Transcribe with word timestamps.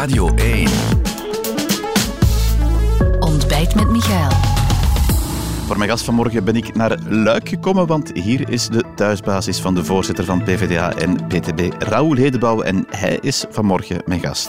Radio 0.00 0.34
1. 0.34 0.68
Ontbijt 3.18 3.74
met 3.74 3.90
Michael. 3.90 4.30
Voor 5.66 5.78
mijn 5.78 5.90
gast 5.90 6.04
vanmorgen 6.04 6.44
ben 6.44 6.56
ik 6.56 6.74
naar 6.74 6.98
Luik 7.08 7.48
gekomen, 7.48 7.86
want 7.86 8.10
hier 8.12 8.50
is 8.50 8.68
de 8.68 8.84
thuisbasis 8.94 9.60
van 9.60 9.74
de 9.74 9.84
voorzitter 9.84 10.24
van 10.24 10.42
PvdA 10.42 10.92
en 10.92 11.26
PTB, 11.26 11.82
Raoul 11.82 12.14
Hedebouw. 12.14 12.60
En 12.60 12.86
hij 12.88 13.18
is 13.20 13.44
vanmorgen 13.50 14.02
mijn 14.06 14.20
gast. 14.20 14.48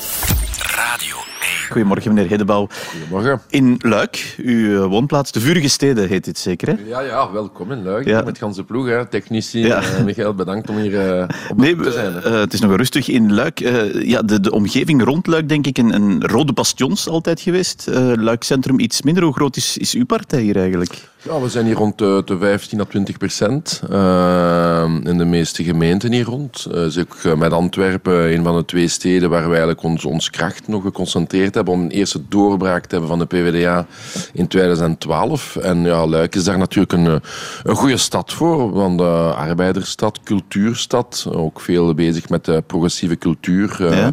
Radio 1.72 1.84
1. 1.84 2.00
Goedemorgen, 2.02 2.14
meneer 2.14 2.30
Hedebouw. 2.30 2.68
Goedemorgen. 2.90 3.42
In 3.50 3.76
Luik, 3.80 4.36
uw 4.38 4.82
eh, 4.84 4.86
woonplaats, 4.90 5.32
de 5.32 5.40
Vurige 5.40 5.68
Steden 5.68 6.08
heet 6.08 6.24
dit 6.26 6.38
zeker, 6.38 6.68
hè? 6.68 6.76
Ja, 6.88 7.02
ja, 7.02 7.32
welkom 7.32 7.72
in 7.72 7.84
Luik. 7.84 8.06
Ja. 8.08 8.22
Met 8.22 8.38
ganse 8.38 8.64
ploeg, 8.64 8.88
hè. 8.88 9.06
technici. 9.06 9.60
Ja. 9.60 9.82
Eh, 9.82 10.04
Michael, 10.04 10.34
bedankt 10.36 10.70
om 10.70 10.78
hier 10.78 11.18
eh, 11.18 11.28
op 11.50 11.58
Nee, 11.58 11.76
te 11.76 11.92
zijn. 11.92 12.14
hè. 12.14 12.30
het 12.30 12.54
is 12.54 12.60
nog 12.60 12.76
rustig 12.76 13.08
in 13.10 13.34
Luik. 13.34 13.60
Ja, 14.04 14.22
de, 14.22 14.40
de 14.40 14.52
omgeving 14.52 15.04
rond 15.04 15.28
Luik, 15.28 15.50
denk 15.50 15.68
ik, 15.68 15.78
een, 15.78 15.94
een 15.94 16.28
rode 16.28 16.54
bastions 16.54 17.08
altijd 17.08 17.42
geweest. 17.42 17.88
Luik 18.16 18.44
Centrum 18.44 18.80
iets 18.80 19.02
minder. 19.02 19.24
Hoe 19.24 19.34
groot 19.34 19.56
is, 19.56 19.78
is 19.78 19.94
uw 19.94 20.06
partij 20.06 20.42
hier 20.42 20.58
eigenlijk? 20.58 21.10
Ja, 21.24 21.40
we 21.42 21.50
zijn 21.50 21.66
hier 21.66 21.76
rond 21.76 21.98
de, 21.98 22.22
de 22.26 22.38
15 22.38 22.80
à 22.80 22.84
20 22.84 23.18
procent 23.18 23.82
in 25.04 25.18
de 25.18 25.26
meeste 25.26 25.64
gemeenten 25.64 26.12
hier 26.12 26.26
rond. 26.26 26.68
Dus 26.72 26.98
ook 26.98 27.38
met 27.38 27.52
Antwerpen, 27.54 28.34
een 28.34 28.44
van 28.44 28.56
de 28.58 28.66
twee 28.66 28.88
steden 28.88 29.30
waar 29.30 29.42
wij 29.42 29.50
eigenlijk 29.50 29.84
ons, 29.84 30.06
ons 30.06 30.30
kracht 30.30 30.68
nog 30.68 30.84
geconcentreerd 30.84 31.54
hebben 31.54 31.61
om 31.68 31.82
een 31.82 31.90
eerste 31.92 32.22
doorbraak 32.30 32.82
te 32.86 32.90
hebben 32.90 33.10
van 33.10 33.20
de 33.20 33.26
PvdA 33.26 33.86
in 34.34 34.48
2012. 34.48 35.56
En 35.56 35.84
ja, 35.84 36.08
Luik 36.08 36.36
is 36.36 36.44
daar 36.44 36.58
natuurlijk 36.58 36.94
een, 36.94 37.06
eh, 37.08 37.16
een 37.64 37.76
goede 37.76 37.98
stad 37.98 38.34
voor, 38.34 38.72
want 38.72 39.02
uh, 39.02 39.36
arbeidersstad, 39.36 40.20
cultuurstad, 40.24 41.26
ook 41.32 41.60
veel 41.60 41.94
bezig 41.94 42.30
met 42.30 42.46
de 42.46 42.64
progressieve 42.68 43.18
cultuur. 43.18 43.86
eh. 43.86 43.98
Ja. 43.98 44.12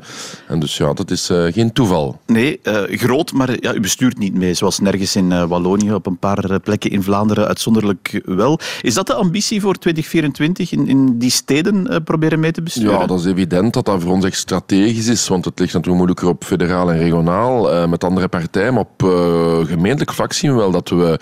En 0.49 0.59
dus 0.61 0.77
ja, 0.77 0.93
dat 0.93 1.11
is 1.11 1.31
eh, 1.31 1.45
geen 1.53 1.73
toeval. 1.73 2.21
Nee, 2.27 2.61
eh, 2.63 2.99
groot, 2.99 3.33
maar 3.33 3.57
ja, 3.61 3.75
u 3.75 3.81
bestuurt 3.81 4.19
niet 4.19 4.35
mee, 4.35 4.55
zoals 4.55 4.79
nergens 4.79 5.17
in 5.17 5.33
eh, 5.33 5.45
Wallonië, 5.45 5.93
op 5.93 6.07
een 6.07 6.19
paar 6.19 6.51
eh, 6.51 6.57
plekken 6.63 6.91
in 6.91 7.03
Vlaanderen 7.03 7.47
uitzonderlijk 7.47 8.21
wel. 8.25 8.59
Is 8.83 8.95
dat 8.95 9.07
de 9.07 9.15
ambitie 9.15 9.61
voor 9.61 9.75
2024, 9.75 10.73
in, 10.73 10.89
in 10.89 11.19
die 11.19 11.31
steden 11.31 11.87
eh, 11.89 11.97
proberen 12.05 12.41
mee 12.41 12.53
te 12.53 12.63
besturen? 12.63 12.99
Ja, 12.99 13.07
dat 13.07 13.19
is 13.21 13.27
evident 13.27 13.73
dat 13.75 13.85
dat 13.85 14.03
voor 14.03 14.13
ons 14.13 14.25
echt 14.25 14.37
strategisch 14.37 15.07
is, 15.07 15.29
want 15.29 15.45
het 15.45 15.59
ligt 15.59 15.73
natuurlijk 15.73 15.97
moeilijker 16.05 16.29
op 16.29 16.45
federaal 16.45 16.91
en 16.91 16.99
regionaal 16.99 17.17
eh, 17.47 17.87
met 17.87 18.05
andere 18.05 18.29
partijen. 18.29 18.75
Maar 18.75 18.83
op 18.83 19.03
eh, 19.03 19.67
gemeentelijk 19.67 20.13
vlak 20.13 20.33
zien 20.33 20.51
we 20.51 20.57
wel 20.57 20.71
dat 20.71 20.89
we 20.89 21.19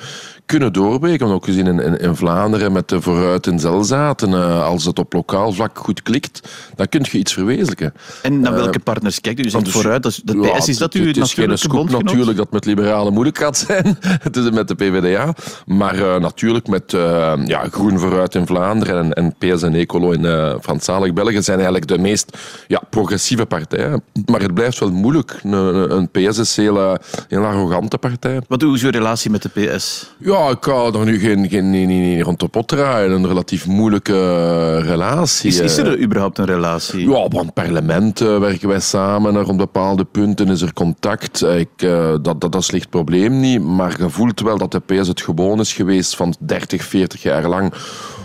kunnen 0.47 0.72
doorbreken. 0.72 1.27
Ook 1.27 1.44
gezien 1.44 1.66
in, 1.66 1.80
in, 1.80 1.98
in 1.98 2.16
Vlaanderen 2.16 2.72
met 2.72 2.89
de 2.89 3.00
Vooruit 3.00 3.47
in 3.47 3.58
Zelzaten. 3.58 4.33
eh, 4.33 4.64
als 4.64 4.84
het 4.84 4.98
op 4.98 5.12
lokaal 5.12 5.52
vlak 5.52 5.78
goed 5.78 6.02
klikt, 6.02 6.48
dan 6.75 6.89
kun 6.89 7.05
je 7.11 7.19
iets 7.19 7.33
verwezenlijken. 7.33 7.94
En 8.22 8.41
naar 8.41 8.55
welke 8.55 8.78
partners 8.78 9.20
kijkt 9.20 9.41
u? 9.41 9.42
U 9.42 9.50
zegt 9.50 9.64
dus- 9.64 9.72
vooruit, 9.74 10.02
dat 10.02 10.20
de 10.24 10.36
Ja, 10.41 10.58
PS, 10.58 10.69
is 10.69 10.78
dat 10.78 10.92
uw 10.92 11.06
Het 11.06 11.17
is 11.17 11.34
geen 11.34 11.58
scoop 11.58 11.91
natuurlijk 11.91 12.36
dat 12.36 12.52
met 12.52 12.64
liberalen 12.64 13.12
moeilijk 13.12 13.39
gaat 13.39 13.58
zijn. 13.58 13.98
het 14.27 14.36
is 14.36 14.50
met 14.50 14.69
de 14.69 14.74
PvdA. 14.74 15.34
Maar 15.67 16.14
eh, 16.14 16.20
natuurlijk 16.20 16.69
met 16.69 16.94
eh, 16.94 17.33
ja, 17.44 17.69
Groen 17.70 17.98
Vooruit 17.98 18.34
in 18.34 18.47
Vlaanderen 18.47 18.97
en, 18.97 19.12
en 19.12 19.55
PS 19.55 19.62
en 19.62 19.74
Ecolo 19.74 20.11
in 20.11 20.24
uh, 20.24 21.12
België 21.14 21.42
zijn 21.42 21.56
eigenlijk 21.56 21.86
de 21.86 21.98
meest 21.98 22.39
ja, 22.67 22.80
progressieve 22.91 23.47
partijen. 23.47 24.02
Maar 24.27 24.41
het 24.41 24.55
blijft 24.55 24.78
wel 24.78 24.91
moeilijk. 24.91 25.41
Een, 25.42 25.52
een 25.97 26.08
PS 26.08 26.39
is 26.39 26.56
een 26.56 26.64
heel, 26.64 26.98
heel 27.28 27.44
arrogante 27.44 27.98
partij. 27.98 28.41
Wat 28.48 28.62
is 28.62 28.83
uw 28.83 28.91
relatie 28.91 29.30
met 29.30 29.42
de 29.42 29.48
PS? 29.48 30.14
Ja, 30.19 30.36
ik 30.51 30.65
ga 30.65 30.84
er 30.92 31.05
nu 31.05 31.19
geen, 31.19 31.48
geen 31.48 31.70
niet, 31.70 31.87
niet, 31.87 32.01
niet 32.01 32.23
rond 32.23 32.41
de 32.41 32.48
pot 32.48 32.69
draaien. 32.69 33.11
Een 33.11 33.27
relatief 33.27 33.67
moeilijke 33.67 34.12
eh, 34.12 34.89
relatie. 34.89 35.48
Is, 35.48 35.61
is 35.61 35.79
eh. 35.79 35.87
er 35.87 35.98
überhaupt 35.98 36.39
een 36.39 36.45
relatie? 36.45 37.09
Ja, 37.09 37.17
op 37.17 37.33
het 37.33 37.55
parlement 37.55 38.20
eh, 38.20 38.39
werken 38.39 38.69
wij 38.69 38.81
samen. 38.81 39.42
Rond 39.42 39.57
bepaalde 39.57 40.05
punten 40.05 40.48
is 40.48 40.62
er 40.62 40.73
contact. 40.73 41.42
Ik, 41.42 41.69
dat, 41.79 42.25
dat, 42.25 42.41
dat 42.41 42.55
is 42.55 42.70
licht 42.70 42.91
probleem 42.91 43.41
niet. 43.41 43.62
Maar 43.62 43.95
je 43.98 44.11
voelt 44.11 44.41
wel 44.41 44.59
dat 44.59 44.73
de 44.73 44.81
PS 44.81 45.09
het 45.09 45.20
gewoon 45.20 45.61
is 45.61 45.73
geweest 45.73 46.17
van 46.17 46.34
30, 46.39 46.85
40 46.85 47.23
jaar 47.23 47.48
lang 47.48 47.73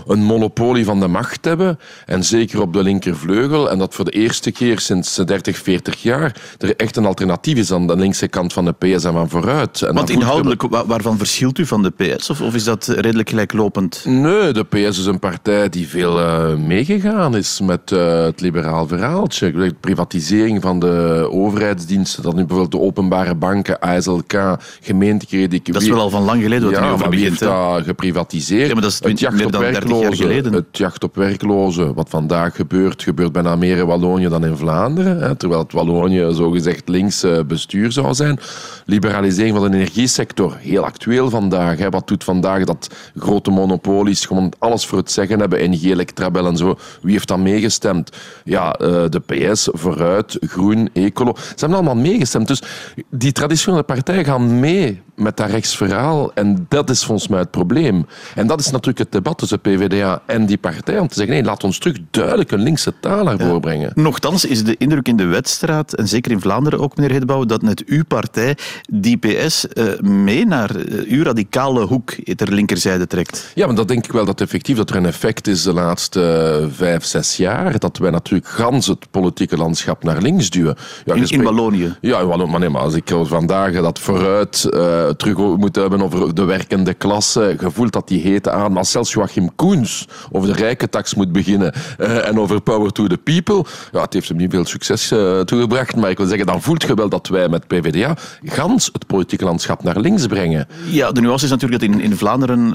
een 0.08 0.24
monopolie 0.24 0.86
van 0.86 1.00
de 1.00 1.08
macht 1.08 1.46
hebben. 1.46 1.80
En 2.06 2.24
zeker 2.24 2.62
op 2.62 2.74
de 2.74 2.84
linkervleugel. 2.84 3.70
En 3.72 3.78
dat 3.78 3.94
voor 3.94 4.06
de 4.06 4.12
eerste 4.12 4.52
keer 4.52 4.80
sinds 4.80 5.16
30, 5.16 5.58
40 5.58 6.02
jaar 6.02 6.36
er 6.58 6.76
echt 6.76 6.96
een 6.96 7.06
alternatief 7.06 7.58
is 7.58 7.72
aan 7.72 7.88
de 7.88 7.96
linkse 7.96 8.28
kant 8.28 8.54
van 8.54 8.66
de 8.66 8.72
PS 8.72 9.04
en 9.04 9.14
van 9.14 9.30
vooruit. 9.30 9.82
En 9.82 9.94
Want 9.94 10.10
inhoudelijk, 10.10 10.62
wa- 10.62 10.86
waarvan 10.86 11.18
verschilt 11.18 11.58
u 11.58 11.66
van 11.66 11.84
de 11.84 11.90
PS? 11.90 12.30
Of, 12.30 12.42
of 12.42 12.56
is 12.56 12.64
dat 12.64 12.88
redelijk 12.88 13.30
gelijklopend? 13.30 14.04
Nee, 14.08 14.52
de 14.54 14.64
PS 14.64 15.00
is 15.00 15.06
een 15.06 15.20
partij 15.20 15.70
die 15.70 15.88
veel 15.88 16.20
eh, 16.20 16.56
meegegaan 16.56 17.36
is 17.36 17.60
met 17.64 17.92
eh, 17.92 18.24
het 18.24 18.42
liberaal 18.42 18.88
verhaaltje. 18.88 19.52
De 19.52 19.76
privatisering 19.80 20.62
van 20.62 20.80
de 20.80 21.28
overheidsdiensten, 21.32 22.24
dat 22.24 22.34
nu 22.36 22.40
bijvoorbeeld 22.46 22.72
de 22.72 22.80
openbare 22.88 23.36
banken, 23.36 23.80
ASLK, 23.80 24.34
gemeentekrediet... 24.82 25.74
Dat 25.74 25.82
is 25.82 25.88
wel 25.90 26.00
al 26.00 26.10
van 26.10 26.24
lang 26.24 26.42
geleden 26.42 26.72
wat 26.72 26.80
ja, 26.80 26.92
over 26.92 27.10
begint. 27.10 27.28
heeft 27.30 27.40
hè? 27.40 27.46
dat 27.48 27.84
geprivatiseerd? 27.84 28.68
Ja, 28.68 28.74
maar 28.74 28.82
dat 28.82 28.92
is 28.92 28.96
het 28.96 29.04
twintig- 29.04 29.24
jacht 29.24 29.36
meer 29.36 29.46
op 29.46 29.52
dan 29.52 29.62
30 29.62 29.80
jaar 29.80 29.91
werklozen. 30.00 30.54
Het 30.54 30.78
jacht 30.78 31.04
op 31.04 31.16
werklozen, 31.16 31.94
wat 31.94 32.10
vandaag 32.10 32.56
gebeurt, 32.56 33.04
gebeurt 33.04 33.32
bijna 33.32 33.56
meer 33.56 33.78
in 33.78 33.86
Wallonië 33.86 34.28
dan 34.28 34.46
in 34.46 34.56
Vlaanderen. 34.56 35.22
Hè, 35.22 35.36
terwijl 35.36 35.62
het 35.62 35.72
Wallonië 35.72 36.28
zogezegd 36.32 36.90
links 36.90 37.24
eh, 37.24 37.40
bestuur 37.48 37.92
zou 37.92 38.14
zijn. 38.14 38.40
Liberalisering 38.86 39.58
van 39.58 39.72
de 39.72 39.78
energiesector, 39.78 40.58
heel 40.60 40.84
actueel 40.84 41.30
vandaag. 41.30 41.78
Hè. 41.78 41.90
Wat 41.90 42.08
doet 42.08 42.24
vandaag 42.24 42.64
dat 42.64 42.90
grote 43.16 43.52
monopolies 43.52 44.26
gewoon 44.26 44.54
alles 44.60 44.86
voor 44.86 44.98
het 44.98 45.12
zeggen 45.12 45.40
hebben, 45.40 45.70
NG, 45.70 45.84
Electrabel 45.84 46.48
en 46.48 46.58
zo. 46.58 46.78
Wie 47.02 47.12
heeft 47.12 47.28
dan 47.28 47.42
meegestemd? 47.42 48.18
Ja, 48.44 48.74
eh, 48.74 49.04
de 49.10 49.20
PS, 49.20 49.70
Vooruit, 49.72 50.38
Groen, 50.40 50.90
Ecolo. 50.94 51.34
Ze 51.36 51.54
hebben 51.56 51.78
allemaal 51.78 52.04
meegestemd. 52.04 52.48
Dus 52.48 52.64
die 53.10 53.32
traditionele 53.32 53.84
partijen 53.84 54.26
gaan 54.26 54.60
mee 54.60 55.02
met 55.22 55.38
dat 55.38 55.50
rechtsverhaal. 55.50 56.34
En 56.34 56.66
dat 56.70 56.90
is 56.90 57.04
volgens 57.04 57.28
mij 57.28 57.40
het 57.40 57.52
probleem. 57.52 58.06
En 58.36 58.48
dat 58.48 58.60
is 58.60 58.66
natuurlijk 58.66 58.98
het 58.98 59.12
debat 59.12 59.38
tussen 59.38 59.60
PvdA 59.60 60.22
en 60.26 60.46
die 60.46 60.58
partij. 60.58 61.00
Om 61.00 61.08
te 61.08 61.14
zeggen, 61.14 61.34
nee, 61.34 61.44
laat 61.44 61.64
ons 61.64 61.78
terug 61.78 61.98
duidelijk 62.12 62.52
een 62.52 62.62
linkse 62.62 62.94
taal 63.00 63.24
naar 63.24 63.40
voren 63.40 63.62
brengen. 63.62 63.92
Nochtans 63.96 64.46
is 64.46 64.64
de 64.64 64.76
indruk 64.78 65.08
in 65.08 65.16
de 65.16 65.26
wedstraat, 65.26 65.94
en 65.94 66.08
zeker 66.08 66.32
in 66.32 66.42
Vlaanderen 66.42 66.80
ook, 66.80 66.96
meneer 66.96 67.12
Hedebouw, 67.12 67.46
dat 67.46 67.62
net 67.62 67.84
uw 67.86 68.04
partij 68.04 68.58
die 68.90 69.18
PS 69.18 69.68
eh, 69.68 70.00
mee 70.00 70.46
naar 70.46 70.76
eh, 70.76 71.12
uw 71.12 71.24
radicale 71.24 71.86
hoek 71.86 72.12
ter 72.36 72.54
linkerzijde 72.54 73.08
trekt. 73.08 73.52
Ja, 73.56 73.66
maar 73.66 73.76
dat 73.76 73.88
denk 73.88 74.06
ik 74.06 74.12
wel 74.12 74.26
dat 74.26 74.42
effectief 74.42 74.78
dat 74.78 74.90
er 74.90 74.96
een 74.96 75.06
effect 75.06 75.48
is 75.48 75.64
de 75.64 75.74
laatste 75.74 76.22
eh, 76.22 76.68
vijf, 76.76 77.06
zes 77.06 77.38
jaar. 77.38 77.80
Dat 77.80 77.98
wij 77.98 78.12
natuurlijk 78.12 78.48
gans 78.48 78.88
het 78.88 79.12
politieke 79.12 79.58
landschap 79.58 80.04
naar 80.04 80.22
links 80.22 80.50
duwen. 80.50 80.76
Ja, 81.06 81.16
In, 81.16 81.44
Wallonië. 81.44 81.96
Ja, 82.02 82.20
in 82.20 82.28
Wallonië, 82.28 82.52
maar, 82.52 82.60
nee, 82.60 82.70
maar 82.70 82.82
als 82.82 82.94
ik 82.94 83.12
vandaag 83.24 83.74
dat 83.74 84.00
vooruit 84.00 84.68
eh, 85.12 85.18
terug 85.18 85.58
moet 85.58 85.76
hebben 85.76 86.02
over 86.02 86.36
de 86.36 86.44
werkende 86.44 86.94
klasse, 86.94 87.56
gevoeld 87.58 87.94
dat 87.94 88.08
die 88.08 88.22
hete 88.22 88.52
aan, 88.52 88.72
maar 88.72 88.86
zelfs 88.86 89.12
Joachim 89.12 89.56
Koens 89.56 90.08
over 90.32 90.54
de 90.54 90.60
rijke 90.60 90.90
tax 90.90 91.16
moet 91.16 91.32
beginnen 91.32 91.74
eh, 91.98 92.28
en 92.28 92.40
over 92.40 92.62
power 92.62 92.92
to 92.92 93.08
the 93.08 93.18
people, 93.18 93.66
ja, 93.92 94.02
het 94.02 94.14
heeft 94.14 94.28
hem 94.28 94.38
niet 94.38 94.52
veel 94.52 94.66
succes 94.66 95.12
eh, 95.12 95.40
toegebracht, 95.40 95.96
maar 95.96 96.10
ik 96.10 96.18
wil 96.18 96.28
zeggen, 96.28 96.46
dan 96.46 96.62
voelt 96.62 96.82
je 96.82 96.94
wel 96.94 97.10
dat 97.10 97.28
wij 97.28 97.50
met 97.50 97.68
PvdA 97.68 98.18
gans 98.44 98.90
het 98.94 99.08
politieke 99.08 99.46
landschap 99.46 99.84
naar 99.84 100.00
links 100.00 100.28
brengen. 100.28 100.68
Ja, 100.86 101.12
de 101.12 101.22
nuance 101.22 101.46
is 101.46 101.52
natuurlijk 101.52 101.82
dat 101.82 101.90
in, 101.90 102.02
in 102.02 102.18
Vlaanderen 102.18 102.72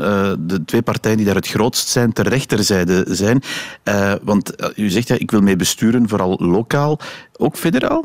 de 0.48 0.64
twee 0.64 0.82
partijen 0.82 1.16
die 1.16 1.26
daar 1.26 1.34
het 1.34 1.48
grootst 1.48 1.88
zijn, 1.88 2.12
ter 2.12 2.28
rechterzijde 2.28 3.04
zijn. 3.08 3.42
Want 4.22 4.72
u 4.76 4.90
zegt, 4.90 5.08
ja, 5.08 5.16
ik 5.18 5.30
wil 5.30 5.40
mee 5.40 5.56
besturen, 5.56 6.08
vooral 6.08 6.36
lokaal, 6.38 6.98
ook 7.36 7.56
federaal. 7.56 8.04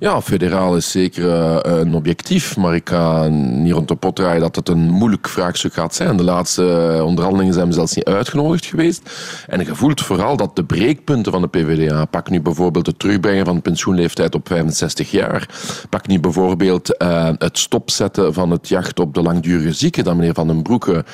Ja, 0.00 0.22
federaal 0.22 0.76
is 0.76 0.90
zeker 0.90 1.30
eh, 1.30 1.80
een 1.80 1.94
objectief, 1.94 2.56
maar 2.56 2.74
ik 2.74 2.88
ga 2.88 3.28
niet 3.28 3.72
rond 3.72 3.88
de 3.88 3.94
pot 3.94 4.16
draaien 4.16 4.40
dat 4.40 4.56
het 4.56 4.68
een 4.68 4.90
moeilijk 4.90 5.28
vraagstuk 5.28 5.72
gaat 5.72 5.94
zijn. 5.94 6.16
De 6.16 6.24
laatste 6.24 6.92
eh, 6.96 7.04
onderhandelingen 7.04 7.54
zijn 7.54 7.66
we 7.66 7.72
zelfs 7.72 7.94
niet 7.94 8.04
uitgenodigd 8.04 8.66
geweest. 8.66 9.10
En 9.46 9.64
je 9.64 9.74
voelt 9.74 10.00
vooral 10.00 10.36
dat 10.36 10.56
de 10.56 10.64
breekpunten 10.64 11.32
van 11.32 11.42
de 11.42 11.48
PvdA, 11.48 12.04
pak 12.04 12.30
nu 12.30 12.40
bijvoorbeeld 12.40 12.86
het 12.86 12.98
terugbrengen 12.98 13.44
van 13.44 13.54
de 13.54 13.60
pensioenleeftijd 13.60 14.34
op 14.34 14.48
65 14.48 15.10
jaar, 15.10 15.48
pak 15.88 16.06
nu 16.06 16.20
bijvoorbeeld 16.20 16.96
eh, 16.96 17.28
het 17.38 17.58
stopzetten 17.58 18.34
van 18.34 18.50
het 18.50 18.68
jacht 18.68 19.00
op 19.00 19.14
de 19.14 19.22
langdurige 19.22 19.72
zieken, 19.72 20.04
dat 20.04 20.16
meneer 20.16 20.34
Van 20.34 20.46
den 20.46 20.62
Broeke 20.62 21.04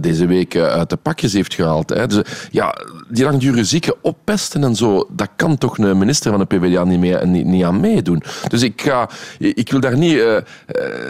deze 0.00 0.26
week 0.26 0.56
uit 0.56 0.90
de 0.90 0.96
pakjes 0.96 1.32
heeft 1.32 1.54
gehaald. 1.54 1.88
Hè. 1.88 2.06
Dus, 2.06 2.22
ja, 2.50 2.74
die 3.08 3.24
langdurige 3.24 3.64
zieken 3.64 3.94
oppesten 4.02 4.64
en 4.64 4.74
zo, 4.74 5.08
dat 5.10 5.28
kan 5.36 5.58
toch 5.58 5.78
een 5.78 5.98
minister 5.98 6.30
van 6.30 6.40
de 6.40 6.46
PvdA 6.46 6.84
niet, 6.84 7.24
niet, 7.24 7.44
niet 7.44 7.64
aan 7.64 7.80
meedoen. 7.80 8.15
Dus 8.48 8.62
ik, 8.62 8.82
ga, 8.82 9.08
ik 9.38 9.70
wil 9.70 9.80
daar 9.80 9.96
niet 9.96 10.18
eh, 10.18 10.36
eh, 10.36 10.42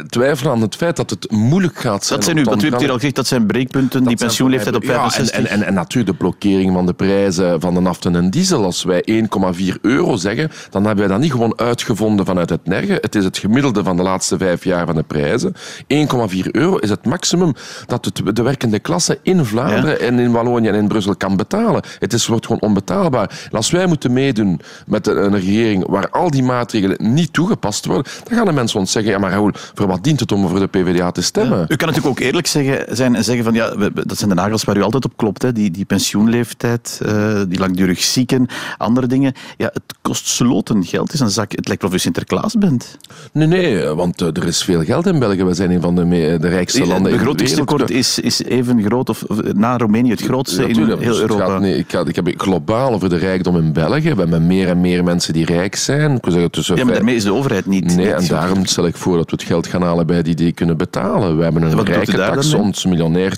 twijfelen 0.08 0.52
aan 0.52 0.60
het 0.60 0.74
feit 0.76 0.96
dat 0.96 1.10
het 1.10 1.30
moeilijk 1.30 1.78
gaat 1.78 2.04
zijn. 2.04 2.18
Dat 2.18 2.28
zijn 2.28 2.36
nu, 2.36 2.44
wat 2.44 2.62
u 2.62 2.68
hebt 2.68 2.80
hier 2.80 2.88
al 2.90 2.94
gezegd, 2.94 3.14
dat 3.14 3.26
zijn 3.26 3.46
breekpunten, 3.46 4.04
die 4.04 4.16
pensioenleeftijd 4.16 4.74
op 4.74 4.84
voor 4.84 4.92
mij- 4.92 5.00
65. 5.00 5.36
Ja, 5.36 5.44
en, 5.44 5.50
en, 5.50 5.60
en, 5.60 5.66
en 5.66 5.74
natuurlijk 5.74 6.12
de 6.12 6.24
blokkering 6.24 6.72
van 6.72 6.86
de 6.86 6.92
prijzen 6.92 7.60
van 7.60 7.74
de 7.74 7.80
naften 7.80 8.16
en 8.16 8.30
diesel. 8.30 8.64
Als 8.64 8.84
wij 8.84 9.04
1,4 9.10 9.80
euro 9.80 10.16
zeggen, 10.16 10.50
dan 10.70 10.84
hebben 10.84 11.04
wij 11.04 11.14
dat 11.14 11.22
niet 11.22 11.32
gewoon 11.32 11.58
uitgevonden 11.58 12.26
vanuit 12.26 12.50
het 12.50 12.66
nergen. 12.66 12.98
Het 13.00 13.14
is 13.14 13.24
het 13.24 13.38
gemiddelde 13.38 13.84
van 13.84 13.96
de 13.96 14.02
laatste 14.02 14.38
vijf 14.38 14.64
jaar 14.64 14.86
van 14.86 14.94
de 14.94 15.02
prijzen. 15.02 15.54
1,4 15.88 16.50
euro 16.50 16.76
is 16.76 16.90
het 16.90 17.04
maximum 17.04 17.52
dat 17.86 18.04
het, 18.04 18.36
de 18.36 18.42
werkende 18.42 18.78
klasse 18.78 19.18
in 19.22 19.44
Vlaanderen 19.44 20.00
en 20.00 20.18
in 20.18 20.32
Wallonië 20.32 20.68
en 20.68 20.74
in 20.74 20.88
Brussel 20.88 21.16
kan 21.16 21.36
betalen. 21.36 21.82
Het 21.98 22.12
is, 22.12 22.26
wordt 22.26 22.46
gewoon 22.46 22.60
onbetaalbaar. 22.60 23.30
En 23.50 23.56
als 23.56 23.70
wij 23.70 23.86
moeten 23.86 24.12
meedoen 24.12 24.60
met 24.86 25.06
een, 25.06 25.34
regering 25.36 25.86
waar 25.88 26.10
al 26.10 26.30
die 26.30 26.42
maatregelen 26.42 26.95
niet 26.98 27.32
toegepast 27.32 27.86
worden, 27.86 28.12
dan 28.24 28.36
gaan 28.36 28.46
de 28.46 28.52
mensen 28.52 28.78
ons 28.78 28.92
zeggen, 28.92 29.12
ja 29.12 29.18
maar 29.18 29.30
Raoul, 29.30 29.50
voor 29.74 29.86
wat 29.86 30.04
dient 30.04 30.20
het 30.20 30.32
om 30.32 30.48
voor 30.48 30.58
de 30.58 30.66
PvdA 30.66 31.10
te 31.10 31.22
stemmen? 31.22 31.64
U 31.68 31.76
kan 31.76 31.88
natuurlijk 31.88 32.18
ook 32.18 32.24
eerlijk 32.26 32.46
zeggen, 32.46 32.96
zijn 32.96 33.14
en 33.14 33.24
zeggen 33.24 33.44
van 33.44 33.54
ja, 33.54 33.74
dat 33.94 34.18
zijn 34.18 34.30
de 34.30 34.36
nagels 34.36 34.64
waar 34.64 34.76
u 34.76 34.82
altijd 34.82 35.04
op 35.04 35.16
klopt, 35.16 35.42
hè. 35.42 35.52
Die, 35.52 35.70
die 35.70 35.84
pensioenleeftijd, 35.84 37.00
uh, 37.06 37.40
die 37.48 37.58
langdurig 37.58 38.02
zieken, 38.02 38.46
andere 38.78 39.06
dingen. 39.06 39.32
Ja, 39.56 39.70
het 39.72 39.94
kost 40.02 40.26
sloten 40.26 40.84
geld. 40.84 41.04
Het 41.06 41.14
is 41.14 41.20
een 41.20 41.30
zak. 41.30 41.52
Het 41.52 41.66
lijkt 41.66 41.82
wel 41.82 41.90
of 41.90 41.96
u 41.96 42.00
Sinterklaas 42.00 42.54
bent. 42.54 42.96
Nee, 43.32 43.46
nee, 43.46 43.84
want 43.84 44.22
uh, 44.22 44.28
er 44.28 44.46
is 44.46 44.62
veel 44.62 44.84
geld 44.84 45.06
in 45.06 45.18
België. 45.18 45.44
We 45.44 45.54
zijn 45.54 45.70
een 45.70 45.80
van 45.80 45.94
de, 45.94 46.36
de 46.40 46.48
rijkste 46.48 46.86
landen 46.86 46.96
in 46.96 47.02
de 47.02 47.24
wereld. 47.24 47.40
Het 47.40 47.48
begrotingstekort 47.48 47.90
is, 47.90 48.18
is 48.18 48.42
even 48.42 48.82
groot, 48.82 49.08
of 49.08 49.24
na 49.54 49.76
Roemenië 49.76 50.10
het 50.10 50.22
grootste 50.22 50.62
ja, 50.62 50.68
in 50.68 50.86
heel 50.86 50.98
dus 50.98 51.20
Europa. 51.20 51.46
Gaat, 51.46 51.60
nee, 51.60 51.76
ik, 51.76 51.90
ga, 51.90 52.04
ik 52.04 52.16
heb 52.16 52.32
globaal 52.36 52.92
over 52.92 53.08
de 53.08 53.16
rijkdom 53.16 53.56
in 53.56 53.72
België. 53.72 54.14
We 54.14 54.20
hebben 54.20 54.46
meer 54.46 54.68
en 54.68 54.80
meer 54.80 55.04
mensen 55.04 55.32
die 55.32 55.44
rijk 55.44 55.76
zijn. 55.76 56.14
Ik 56.14 56.24
zeggen, 56.28 56.50
tussen 56.50 56.76
ja, 56.76 56.84
maar 56.86 56.94
daarmee 56.94 57.14
is 57.14 57.22
de 57.22 57.32
overheid 57.32 57.66
niet. 57.66 57.96
Nee, 57.96 58.12
en 58.12 58.26
daarom 58.26 58.66
stel 58.66 58.86
ik 58.86 58.96
voor 58.96 59.16
dat 59.16 59.30
we 59.30 59.36
het 59.36 59.46
geld 59.46 59.66
gaan 59.66 59.82
halen 59.82 60.06
bij 60.06 60.22
die 60.22 60.34
die 60.34 60.52
kunnen 60.52 60.76
betalen. 60.76 61.36
We 61.36 61.42
hebben 61.42 61.62
een 61.62 61.84
rijke 61.84 62.16
tax, 62.16 62.54
ons 62.54 62.86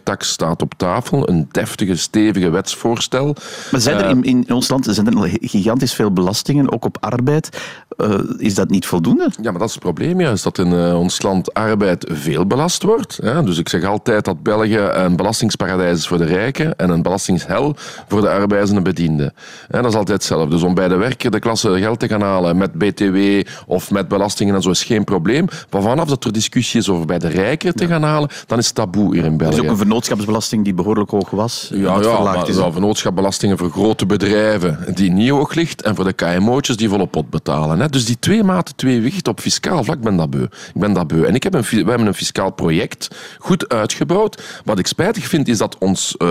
tax 0.05 0.29
staat 0.29 0.63
op 0.63 0.75
tafel. 0.77 1.29
Een 1.29 1.49
deftige, 1.51 1.97
stevige 1.97 2.51
wetsvoorstel. 2.51 3.37
Maar 3.71 3.81
zijn 3.81 3.97
er 3.97 4.05
eh, 4.05 4.11
in, 4.11 4.25
in 4.25 4.53
ons 4.53 4.69
land 4.69 4.87
zijn 4.91 5.07
er 5.07 5.39
gigantisch 5.41 5.95
veel 5.95 6.13
belastingen, 6.13 6.73
ook 6.73 6.85
op 6.85 6.97
arbeid. 7.01 7.61
Uh, 7.97 8.19
is 8.37 8.55
dat 8.55 8.71
niet 8.71 8.87
voldoende? 8.87 9.31
Ja, 9.43 9.51
maar 9.51 9.59
dat 9.61 9.69
is 9.69 9.75
het 9.75 9.83
probleem. 9.83 10.21
Ja, 10.21 10.31
is 10.31 10.43
dat 10.43 10.59
in 10.59 10.73
uh, 10.73 10.99
ons 10.99 11.23
land 11.23 11.55
arbeid 11.55 12.07
veel 12.09 12.47
belast 12.47 12.83
wordt. 12.83 13.19
Ja, 13.23 13.43
dus 13.43 13.59
ik 13.59 13.69
zeg 13.69 13.85
altijd 13.85 14.25
dat 14.25 14.43
België 14.43 14.79
een 14.79 15.17
belastingsparadijs 15.17 15.99
is 15.99 16.07
voor 16.07 16.19
de 16.19 16.25
rijken 16.25 16.77
en 16.77 16.91
een 16.91 17.03
belastingshel 17.03 17.77
voor 18.09 18.21
de 18.21 18.29
arbeidende 18.29 18.83
bedienden. 18.83 19.35
En 19.69 19.83
dat 19.83 19.91
is 19.91 19.99
altijd 19.99 20.19
hetzelfde. 20.19 20.51
Dus 20.51 20.63
om 20.63 20.75
bij 20.75 20.89
de 20.89 20.97
werkende 20.97 21.39
klasse 21.39 21.79
geld 21.79 21.99
te 21.99 22.09
gaan 22.09 22.23
halen 22.23 22.57
met 22.57 22.73
BTW 22.73 23.38
of 23.67 23.91
met 23.91 24.09
belastingen 24.09 24.55
en 24.55 24.63
zo 24.63 24.71
is 24.71 24.85
geen 24.85 25.05
probleem. 25.05 25.47
Maar 25.71 25.83
vanaf 25.83 26.09
dat 26.09 26.25
er 26.25 26.33
discussie 26.33 26.81
is 26.81 26.89
over 26.89 27.07
bij 27.07 27.19
de 27.19 27.29
rijken 27.29 27.75
te 27.75 27.87
gaan 27.87 28.03
halen, 28.03 28.29
dan 28.47 28.59
is 28.59 28.67
het 28.67 28.75
taboe 28.75 29.15
hier 29.15 29.25
in 29.25 29.37
België. 29.37 29.55
Er 29.55 29.59
is 29.59 29.65
ook 29.65 29.73
een 29.73 29.79
vennootschapsbelasting 29.79 30.65
die 30.65 30.75
behoorlijk 30.75 31.11
hoog 31.11 31.31
was. 31.31 31.71
Ja, 31.75 32.01
ja 32.01 32.23
maar, 32.23 32.49
is. 32.49 32.57
vennootschapsbelastingen 32.57 33.59
voor 33.59 33.71
grote 33.71 34.07
bedrijven 34.07 34.79
die 34.95 35.11
niet 35.11 35.31
hoog 35.31 35.55
ligt 35.55 35.83
en 35.83 35.95
voor 35.95 36.05
de 36.05 36.13
KMO'tjes 36.13 36.77
die 36.77 36.89
volop 36.89 37.11
pot 37.11 37.31
betalen. 37.31 37.81
Hè. 37.81 37.89
Dus 37.89 38.05
die 38.05 38.19
twee 38.19 38.45
maten, 38.45 38.77
twee 38.77 39.01
wicht 39.01 39.29
op 39.29 39.41
fiscaal 39.41 39.85
vlak, 39.85 40.01
ben 40.01 40.17
dat 40.17 40.31
beu. 40.31 40.43
Ik 40.43 40.51
ben 40.75 40.93
dat 40.93 41.07
beu. 41.07 41.25
En 41.25 41.35
ik 41.35 41.43
heb 41.43 41.55
een, 41.55 41.65
we 41.71 41.77
hebben 41.77 42.07
een 42.07 42.15
fiscaal 42.15 42.51
project 42.51 43.09
goed 43.39 43.69
uitgebouwd. 43.69 44.43
Wat 44.65 44.79
ik 44.79 44.87
spijtig 44.87 45.25
vind, 45.25 45.49
is 45.49 45.59
dat 45.59 45.79
ons 45.79 46.15
uh, 46.19 46.29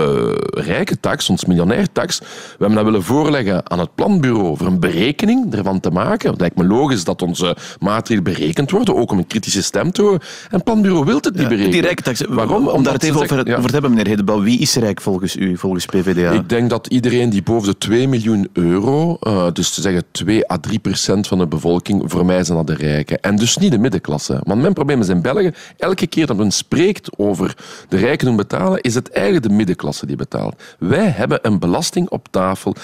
rijke 0.50 1.00
tax, 1.00 1.30
ons 1.30 1.44
miljonair 1.44 1.92
tax, 1.92 2.18
we 2.18 2.26
hebben 2.58 2.74
dat 2.74 2.84
willen 2.84 3.02
voorleggen 3.02 3.70
aan 3.70 3.78
het 3.78 3.94
planbureau 3.94 4.56
voor 4.56 4.66
een 4.66 4.80
berekening 4.80 5.54
ervan 5.54 5.80
te 5.80 5.90
maken. 5.90 6.30
Het 6.30 6.40
lijkt 6.40 6.56
me 6.56 6.64
logisch 6.64 6.87
dat 6.96 7.22
onze 7.22 7.56
maatregelen 7.80 8.32
berekend 8.32 8.70
worden, 8.70 8.96
ook 8.96 9.10
om 9.10 9.18
een 9.18 9.26
kritische 9.26 9.62
stem 9.62 9.92
te 9.92 10.02
horen. 10.02 10.20
En 10.20 10.56
het 10.56 10.64
planbureau 10.64 11.04
wil 11.04 11.16
het 11.16 11.36
niet 11.36 11.48
berekenen. 11.48 11.96
Tax, 11.96 12.22
waarom? 12.28 12.68
Om 12.68 12.82
daar 12.82 12.92
het 12.92 13.02
even 13.02 13.22
over, 13.22 13.38
over 13.38 13.66
te 13.66 13.72
hebben, 13.72 13.90
meneer 13.90 14.06
Hedebal. 14.06 14.42
Wie 14.42 14.58
is 14.58 14.74
rijk 14.74 15.00
volgens 15.00 15.36
u, 15.36 15.56
volgens 15.56 15.86
PVDA? 15.86 16.30
Ik 16.30 16.48
denk 16.48 16.70
dat 16.70 16.86
iedereen 16.86 17.30
die 17.30 17.42
boven 17.42 17.68
de 17.68 17.78
2 17.78 18.08
miljoen 18.08 18.48
euro, 18.52 19.18
uh, 19.22 19.46
dus 19.52 19.70
te 19.70 19.80
zeggen 19.80 20.02
2 20.10 20.52
à 20.52 20.58
3 20.58 20.78
procent 20.78 21.26
van 21.26 21.38
de 21.38 21.46
bevolking, 21.46 22.02
voor 22.06 22.24
mij 22.24 22.44
zijn 22.44 22.56
dat 22.56 22.66
de 22.66 22.74
rijken. 22.74 23.20
En 23.20 23.36
dus 23.36 23.56
niet 23.56 23.70
de 23.70 23.78
middenklasse. 23.78 24.40
Want 24.44 24.60
mijn 24.60 24.72
probleem 24.72 25.00
is 25.00 25.08
in 25.08 25.22
België, 25.22 25.52
elke 25.76 26.06
keer 26.06 26.26
dat 26.26 26.36
men 26.36 26.50
spreekt 26.50 27.18
over 27.18 27.56
de 27.88 27.96
rijken 27.96 28.26
doen 28.26 28.36
betalen, 28.36 28.80
is 28.80 28.94
het 28.94 29.10
eigenlijk 29.10 29.46
de 29.48 29.54
middenklasse 29.54 30.06
die 30.06 30.16
betaalt. 30.16 30.62
Wij 30.78 31.08
hebben 31.08 31.38
een 31.42 31.58
belasting 31.58 32.08
op 32.08 32.28
tafel, 32.30 32.74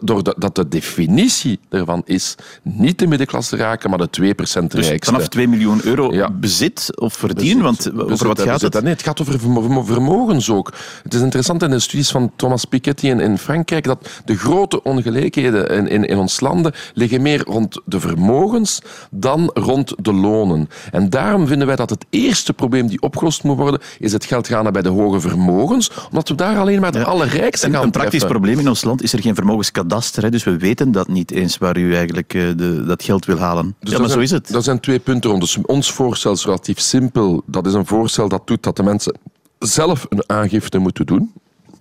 doordat 0.00 0.54
de 0.54 0.68
definitie 0.68 1.58
ervan 1.68 2.02
is 2.04 2.34
niet 2.62 2.98
de 2.98 3.06
middenklasse 3.06 3.53
raken, 3.56 3.90
maar 3.90 3.98
de 3.98 4.10
2 4.10 4.34
procent 4.34 4.70
dus 4.70 4.88
rijkste. 4.88 5.12
vanaf 5.12 5.28
2 5.28 5.48
miljoen 5.48 5.80
euro 5.84 6.30
bezit 6.32 7.00
of 7.00 7.14
verdien? 7.14 7.62
Want 7.62 7.92
over 8.02 8.26
wat 8.26 8.40
gaat 8.40 8.60
het? 8.60 8.82
Nee, 8.82 8.92
het 8.92 9.02
gaat 9.02 9.20
over 9.20 9.40
vermogens 9.84 10.50
ook. 10.50 10.72
Het 11.02 11.14
is 11.14 11.20
interessant 11.20 11.62
in 11.62 11.70
de 11.70 11.78
studies 11.78 12.10
van 12.10 12.32
Thomas 12.36 12.64
Piketty 12.64 13.06
in, 13.06 13.20
in 13.20 13.38
Frankrijk 13.38 13.84
dat 13.84 14.08
de 14.24 14.36
grote 14.36 14.82
ongelijkheden 14.82 15.68
in, 15.68 15.88
in, 15.88 16.04
in 16.04 16.18
ons 16.18 16.40
landen 16.40 16.72
liggen 16.94 17.22
meer 17.22 17.42
rond 17.44 17.80
de 17.84 18.00
vermogens 18.00 18.80
dan 19.10 19.50
rond 19.54 19.94
de 20.04 20.12
lonen. 20.12 20.68
En 20.90 21.10
daarom 21.10 21.46
vinden 21.46 21.66
wij 21.66 21.76
dat 21.76 21.90
het 21.90 22.04
eerste 22.10 22.52
probleem 22.52 22.86
die 22.86 23.00
opgelost 23.00 23.42
moet 23.42 23.56
worden, 23.56 23.80
is 23.98 24.12
het 24.12 24.24
geld 24.24 24.48
gaan 24.48 24.62
naar 24.62 24.72
bij 24.72 24.82
de 24.82 24.88
hoge 24.88 25.20
vermogens, 25.20 25.90
omdat 26.08 26.28
we 26.28 26.34
daar 26.34 26.58
alleen 26.58 26.80
maar 26.80 26.92
de 26.92 26.98
ja. 26.98 27.04
allerrijkste 27.04 27.70
gaan 27.70 27.82
Een 27.82 27.90
praktisch 27.90 28.24
probleem 28.24 28.58
in 28.58 28.68
ons 28.68 28.84
land 28.84 29.02
is 29.02 29.12
er 29.12 29.20
geen 29.20 29.34
vermogenskadaster, 29.34 30.22
hè, 30.22 30.30
dus 30.30 30.44
we 30.44 30.56
weten 30.56 30.92
dat 30.92 31.08
niet 31.08 31.30
eens 31.30 31.58
waar 31.58 31.76
u 31.76 31.94
eigenlijk 31.94 32.34
uh, 32.34 32.42
de, 32.56 32.84
dat 32.84 33.02
geld 33.02 33.24
wil 33.24 33.38
halen. 33.44 33.76
Dus 33.80 33.92
ja, 33.92 33.98
maar 33.98 34.08
zo 34.08 34.18
is 34.18 34.30
het. 34.30 34.54
Er 34.54 34.62
zijn 34.62 34.80
twee 34.80 34.98
punten 34.98 35.30
rond. 35.30 35.42
Dus 35.42 35.58
ons 35.62 35.92
voorstel 35.92 36.32
is 36.32 36.44
relatief 36.44 36.80
simpel. 36.80 37.42
Dat 37.46 37.66
is 37.66 37.74
een 37.74 37.86
voorstel 37.86 38.28
dat 38.28 38.46
doet 38.46 38.62
dat 38.62 38.76
de 38.76 38.82
mensen 38.82 39.18
zelf 39.58 40.06
een 40.08 40.24
aangifte 40.26 40.78
moeten 40.78 41.06
doen 41.06 41.32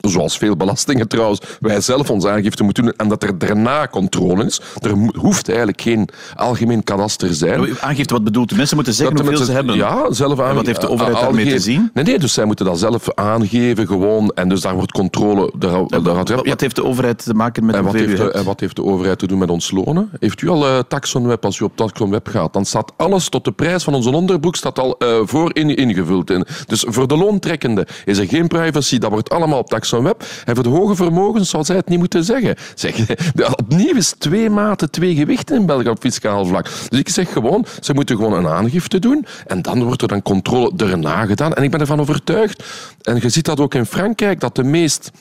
zoals 0.10 0.38
veel 0.38 0.58
belastingen 0.58 1.08
trouwens, 1.08 1.40
wij 1.60 1.82
zelf 1.82 2.10
onze 2.10 2.30
aangifte 2.30 2.64
moeten 2.64 2.84
doen 2.84 2.94
en 2.98 3.08
dat 3.08 3.24
er 3.24 3.38
daarna 3.38 3.88
controle 3.88 4.46
is. 4.46 4.62
Er 4.80 4.92
hoeft 5.20 5.48
eigenlijk 5.48 5.82
geen 5.82 6.10
algemeen 6.36 6.84
kadaster 6.84 7.34
zijn. 7.34 7.80
Aangifte, 7.80 8.14
wat 8.14 8.24
bedoelt 8.24 8.52
u? 8.52 8.56
Mensen 8.56 8.76
moeten 8.76 8.94
zeggen 8.94 9.20
hoeveel 9.20 9.46
ze 9.46 9.52
hebben. 9.52 9.76
Ja, 9.76 10.06
zelf 10.14 10.40
aan. 10.40 10.50
En 10.50 10.56
wat 10.56 10.66
heeft 10.66 10.82
de 10.82 10.90
overheid 10.90 11.20
daarmee 11.20 11.50
te 11.50 11.60
zien? 11.60 11.90
Nee, 11.94 12.04
nee, 12.04 12.20
dus 12.20 12.34
zij 12.34 12.46
moeten 12.46 12.66
dat 12.66 12.80
zelf 12.80 13.14
aangeven 13.14 13.88
gewoon 13.88 14.30
en 14.30 14.50
dus 14.50 14.62
daar 14.62 14.76
wordt 14.76 14.92
controle... 14.92 15.54
Daar, 15.58 15.88
daar, 16.04 16.44
wat 16.44 16.62
heeft 16.62 16.76
de 16.76 16.84
overheid 16.84 17.24
te 17.24 17.34
maken 17.34 17.66
met 17.66 17.76
en 17.76 17.84
wat 17.84 17.94
heeft 17.94 18.18
de, 18.18 18.32
En 18.32 18.44
wat 18.44 18.60
heeft 18.60 18.76
de 18.76 18.84
overheid 18.84 19.20
te 19.20 19.28
doen 19.28 19.38
met 19.38 19.50
ons 19.50 19.72
lonen? 19.72 20.10
Heeft 20.20 20.42
u 20.42 20.50
al 20.50 20.68
uh, 20.68 20.80
Taxonweb, 20.88 21.46
als 21.46 21.60
u 21.60 21.64
op 21.64 21.76
Taxonweb 21.76 22.28
gaat, 22.28 22.54
dan 22.54 22.66
staat 22.66 22.94
alles 22.98 23.30
tot 23.30 23.46
de 23.46 23.52
prijs 23.52 23.84
van 23.84 23.94
onze 23.94 24.10
onderbroek 24.10 24.56
staat 24.56 24.80
al 24.80 24.96
uh, 25.00 25.20
voor 25.24 25.56
in, 25.56 25.76
ingevuld. 25.76 26.30
In. 26.30 26.46
Dus 26.68 26.86
voor 26.88 27.08
de 27.08 27.18
loontrekkende 27.18 27.88
is 28.06 28.18
er 28.18 28.28
geen 28.28 28.48
privacy, 28.48 28.98
dat 28.98 29.12
wordt 29.12 29.30
allemaal 29.30 29.60
op 29.60 29.70
Taxonweb 29.70 29.92
En 29.94 30.56
voor 30.56 30.64
de 30.64 30.70
hoge 30.70 30.96
vermogens 30.96 31.50
zal 31.50 31.66
zij 31.66 31.76
het 31.76 31.88
niet 31.88 32.00
moeten 32.00 32.24
zeggen. 32.24 32.56
Zeg, 32.76 32.96
opnieuw 33.62 33.96
is 33.96 34.16
twee 34.18 34.50
maten, 34.50 34.92
twee 34.92 35.16
gewichten 35.16 35.56
in 35.56 35.66
België 35.66 35.90
op 35.90 36.00
fiscaal 36.00 36.46
vlak. 36.46 36.64
Dus 36.90 37.00
ik 37.00 37.10
zeg 37.10 37.32
gewoon, 37.32 37.66
ze 37.80 37.94
moeten 37.94 38.16
gewoon 38.16 38.34
een 38.34 38.48
aangifte 38.48 39.00
doen 39.00 39.26
en 39.48 39.62
dan 39.62 39.84
wordt 39.84 40.02
er 40.02 40.08
dan 40.08 40.22
controle 40.22 40.72
erna 40.78 41.26
gedaan. 41.26 41.54
En 41.54 41.64
ik 41.64 41.72
ben 41.72 41.80
ervan 41.80 42.00
overtuigd, 42.00 42.64
en 43.02 43.20
je 43.22 43.30
ziet 43.30 43.46
dat 43.46 43.60
ook 43.60 43.74
in 43.74 43.86
Frankrijk, 43.86 44.40
dat 44.40 44.56
de 44.56 44.64
meest 44.64 45.12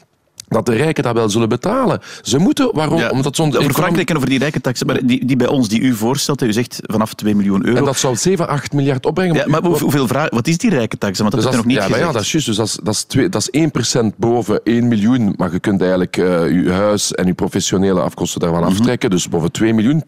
dat 0.52 0.66
de 0.66 0.74
rijken 0.74 1.02
dat 1.02 1.14
wel 1.14 1.28
zullen 1.28 1.48
betalen. 1.48 2.00
Ze 2.22 2.38
moeten, 2.38 2.70
waarom? 2.72 2.98
Ja, 2.98 3.10
Omdat 3.10 3.36
zo'n 3.36 3.56
over 3.56 3.74
Frankrijk 3.74 4.10
en 4.10 4.16
over 4.16 4.28
die 4.28 4.38
rijke 4.38 4.60
taxen, 4.60 4.86
maar 4.86 5.06
die, 5.06 5.26
die 5.26 5.36
bij 5.36 5.46
ons, 5.46 5.68
die 5.68 5.80
u 5.80 5.94
voorstelt, 5.94 6.42
u 6.42 6.52
zegt 6.52 6.78
vanaf 6.82 7.14
2 7.14 7.34
miljoen 7.34 7.66
euro. 7.66 7.78
En 7.78 7.84
dat 7.84 7.98
zal 7.98 8.16
7, 8.16 8.48
8 8.48 8.72
miljard 8.72 9.06
opbrengen. 9.06 9.34
Ja, 9.34 9.44
maar 9.46 9.62
hoeveel 9.62 10.06
vraag, 10.06 10.30
wat 10.30 10.46
is 10.46 10.58
die 10.58 10.70
rijke 10.70 10.98
tax? 10.98 11.18
Want 11.18 11.30
dat 11.30 11.40
dus 11.40 11.50
is 11.50 11.56
nog 11.56 11.66
niet 11.66 11.76
ja, 11.76 11.96
ja, 11.96 12.12
dat 12.12 12.22
is 12.22 12.32
juist. 12.32 12.46
Dus 12.46 12.56
dat 12.56 12.66
is, 12.66 12.78
dat 12.82 12.94
is, 12.94 13.02
twee, 13.02 13.28
dat 13.28 13.48
is 13.50 13.68
1% 14.02 14.16
boven 14.16 14.60
1 14.64 14.88
miljoen, 14.88 15.34
maar 15.36 15.52
je 15.52 15.58
kunt 15.58 15.80
eigenlijk 15.80 16.16
uh, 16.16 16.50
je 16.64 16.70
huis 16.70 17.12
en 17.12 17.26
je 17.26 17.34
professionele 17.34 18.00
afkosten 18.00 18.40
daarvan 18.40 18.58
mm 18.60 18.66
-hmm. 18.66 18.76
aftrekken. 18.76 19.10
Dus 19.10 19.28
boven 19.28 19.52
2 19.52 19.74
miljoen, 19.74 20.02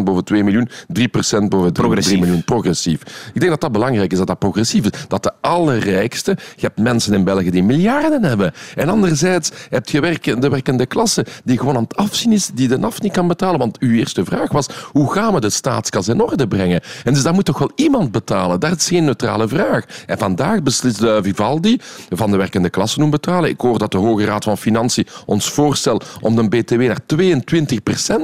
2% 0.00 0.02
boven 0.04 0.24
2 0.24 0.44
miljoen, 0.44 0.68
3% 0.68 1.48
boven 1.48 1.72
3, 1.72 2.00
3 2.00 2.18
miljoen. 2.18 2.44
Progressief. 2.44 3.00
Ik 3.34 3.40
denk 3.40 3.50
dat 3.50 3.60
dat 3.60 3.72
belangrijk 3.72 4.12
is, 4.12 4.18
dat 4.18 4.26
dat 4.26 4.38
progressief 4.38 4.84
is. 4.84 4.90
Dat 5.08 5.22
de 5.22 5.32
allerrijkste, 5.40 6.36
je 6.56 6.66
hebt 6.66 6.78
mensen 6.78 7.14
in 7.14 7.24
België 7.24 7.50
die 7.50 7.62
miljarden 7.62 8.24
hebben. 8.24 8.52
En 8.74 8.88
anderzijds 8.88 9.50
heb 9.78 9.88
je 9.88 10.00
werken, 10.00 10.40
de 10.40 10.48
werkende 10.48 10.86
klasse 10.86 11.26
die 11.44 11.58
gewoon 11.58 11.76
aan 11.76 11.82
het 11.82 11.96
afzien 11.96 12.32
is, 12.32 12.50
die 12.54 12.68
de 12.68 12.78
NAF 12.78 13.00
niet 13.00 13.12
kan 13.12 13.28
betalen. 13.28 13.58
Want 13.58 13.78
uw 13.78 13.92
eerste 13.92 14.24
vraag 14.24 14.52
was, 14.52 14.66
hoe 14.92 15.12
gaan 15.12 15.34
we 15.34 15.40
de 15.40 15.50
staatskas 15.50 16.08
in 16.08 16.20
orde 16.20 16.48
brengen? 16.48 16.80
En 17.04 17.14
dus 17.14 17.22
dat 17.22 17.34
moet 17.34 17.44
toch 17.44 17.58
wel 17.58 17.70
iemand 17.74 18.12
betalen? 18.12 18.60
Dat 18.60 18.76
is 18.76 18.88
geen 18.88 19.04
neutrale 19.04 19.48
vraag. 19.48 19.84
En 20.06 20.18
vandaag 20.18 20.62
beslist 20.62 20.98
de 21.00 21.18
Vivaldi 21.22 21.78
van 22.10 22.30
de 22.30 22.36
werkende 22.36 22.70
klasse 22.70 22.98
doen 22.98 23.10
betalen. 23.10 23.50
Ik 23.50 23.60
hoor 23.60 23.78
dat 23.78 23.92
de 23.92 23.98
Hoge 23.98 24.24
Raad 24.24 24.44
van 24.44 24.58
Financiën 24.58 25.06
ons 25.26 25.50
voorstelt 25.50 26.06
om 26.20 26.36
de 26.36 26.48
BTW 26.48 26.80
naar 26.80 27.00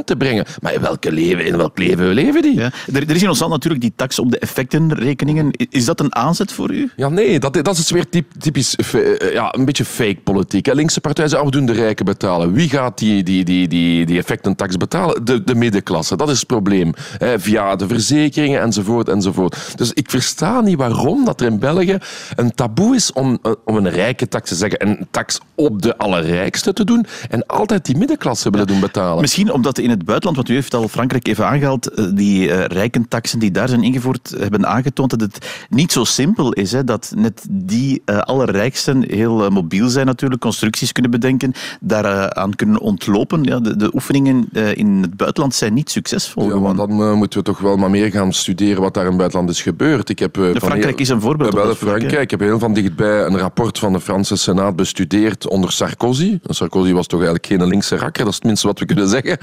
22% 0.00 0.04
te 0.04 0.16
brengen. 0.16 0.44
Maar 0.60 0.72
in, 0.74 0.80
welke 0.80 1.12
leven, 1.12 1.46
in 1.46 1.56
welk 1.56 1.78
leven 1.78 2.08
leven 2.08 2.42
die? 2.42 2.54
Ja. 2.54 2.70
Er, 2.92 3.08
er, 3.08 3.14
is 3.14 3.22
in 3.22 3.28
ons 3.28 3.38
land 3.38 3.52
natuurlijk 3.52 3.82
die 3.82 3.92
tax 3.96 4.18
op 4.18 4.30
de 4.30 4.38
effectenrekeningen. 4.38 5.50
Is 5.70 5.84
dat 5.84 6.00
een 6.00 6.14
aanzet 6.14 6.52
voor 6.52 6.72
u? 6.72 6.90
Ja, 6.96 7.08
nee, 7.08 7.38
dat, 7.38 7.64
dat 7.64 7.76
is 7.76 7.90
weer 7.90 8.06
typisch 8.38 8.76
eh, 8.76 9.32
ja, 9.32 9.54
een 9.54 9.64
beetje 9.64 9.84
fake 9.84 10.18
politiek. 10.24 10.72
Linkse 10.72 11.00
partijen 11.00 11.30
zeggen, 11.30 11.43
de 11.50 11.72
rijken 11.72 12.04
betalen. 12.04 12.52
Wie 12.52 12.68
gaat 12.68 12.98
die, 12.98 13.22
die, 13.22 13.44
die, 13.44 13.68
die, 13.68 14.06
die 14.06 14.18
effectentax 14.18 14.76
betalen? 14.76 15.24
De, 15.24 15.44
de 15.44 15.54
middenklasse. 15.54 16.16
Dat 16.16 16.30
is 16.30 16.38
het 16.38 16.46
probleem. 16.46 16.92
Hè, 17.18 17.40
via 17.40 17.76
de 17.76 17.88
verzekeringen 17.88 18.60
enzovoort 18.60 19.08
enzovoort. 19.08 19.72
Dus 19.76 19.92
ik 19.92 20.10
versta 20.10 20.60
niet 20.60 20.76
waarom 20.76 21.24
dat 21.24 21.40
er 21.40 21.46
in 21.46 21.58
België 21.58 21.98
een 22.36 22.54
taboe 22.54 22.94
is 22.94 23.12
om, 23.12 23.38
eh, 23.42 23.52
om 23.64 23.76
een 23.76 23.90
rijke 23.90 24.28
tax 24.28 24.48
te 24.48 24.54
zeggen. 24.54 24.88
Een 24.88 25.06
tax 25.10 25.40
op 25.54 25.82
de 25.82 25.98
allerrijkste 25.98 26.72
te 26.72 26.84
doen. 26.84 27.06
En 27.30 27.46
altijd 27.46 27.84
die 27.84 27.96
middenklasse 27.96 28.50
willen 28.50 28.66
doen 28.66 28.80
betalen. 28.80 29.20
Misschien 29.20 29.52
omdat 29.52 29.78
in 29.78 29.90
het 29.90 30.04
buitenland, 30.04 30.36
want 30.36 30.48
u 30.48 30.54
heeft 30.54 30.74
al 30.74 30.88
Frankrijk 30.88 31.28
even 31.28 31.46
aangehaald, 31.46 31.86
eh, 31.86 32.04
die 32.14 32.48
uh, 32.48 32.64
rijkentaxen 32.64 33.38
die 33.38 33.50
daar 33.50 33.68
zijn 33.68 33.82
ingevoerd, 33.82 34.34
hebben 34.38 34.66
aangetoond 34.66 35.10
dat 35.10 35.20
het 35.20 35.66
niet 35.68 35.92
zo 35.92 36.04
simpel 36.04 36.52
is. 36.52 36.72
Hè, 36.72 36.84
dat 36.84 37.12
net 37.16 37.46
die 37.50 38.02
uh, 38.06 38.18
allerrijksten 38.18 39.04
heel 39.08 39.50
mobiel 39.50 39.88
zijn 39.88 40.06
natuurlijk, 40.06 40.40
constructies 40.40 40.92
kunnen 40.92 41.10
bedenken 41.10 41.33
denken, 41.38 41.60
daaraan 41.80 42.36
aan 42.36 42.56
kunnen 42.56 42.80
ontlopen. 42.80 43.42
Ja, 43.42 43.60
de, 43.60 43.76
de 43.76 43.90
oefeningen 43.94 44.48
in 44.74 44.98
het 45.02 45.16
buitenland 45.16 45.54
zijn 45.54 45.74
niet 45.74 45.90
succesvol. 45.90 46.48
Ja, 46.48 46.58
maar 46.58 46.74
dan 46.74 47.16
moeten 47.16 47.38
we 47.38 47.44
toch 47.44 47.58
wel 47.58 47.76
maar 47.76 47.90
meer 47.90 48.10
gaan 48.10 48.32
studeren 48.32 48.82
wat 48.82 48.94
daar 48.94 49.02
in 49.02 49.08
het 49.08 49.18
buitenland 49.18 49.50
is 49.50 49.62
gebeurd. 49.62 50.08
Ik 50.08 50.18
heb, 50.18 50.38
Frankrijk 50.54 51.00
is 51.00 51.08
een 51.08 51.20
voorbeeld. 51.20 51.54
Wel, 51.54 51.74
Frankrijk. 51.74 52.22
Ik 52.22 52.30
heb 52.30 52.40
heel 52.40 52.58
van 52.58 52.74
dichtbij 52.74 53.24
een 53.24 53.38
rapport 53.38 53.78
van 53.78 53.92
de 53.92 54.00
Franse 54.00 54.36
Senaat 54.36 54.76
bestudeerd 54.76 55.48
onder 55.48 55.72
Sarkozy. 55.72 56.38
Sarkozy 56.42 56.92
was 56.92 57.06
toch 57.06 57.20
eigenlijk 57.20 57.46
geen 57.46 57.68
linkse 57.68 57.96
rakker, 57.96 58.24
dat 58.24 58.32
is 58.32 58.34
het 58.34 58.44
minste 58.44 58.66
wat 58.66 58.78
we 58.78 58.86
kunnen 58.86 59.08
zeggen. 59.08 59.38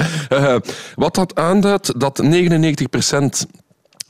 wat 0.96 1.16
dat 1.16 1.36
aanduidt 1.36 2.00
dat 2.00 2.18
99 2.18 2.90
procent 2.90 3.48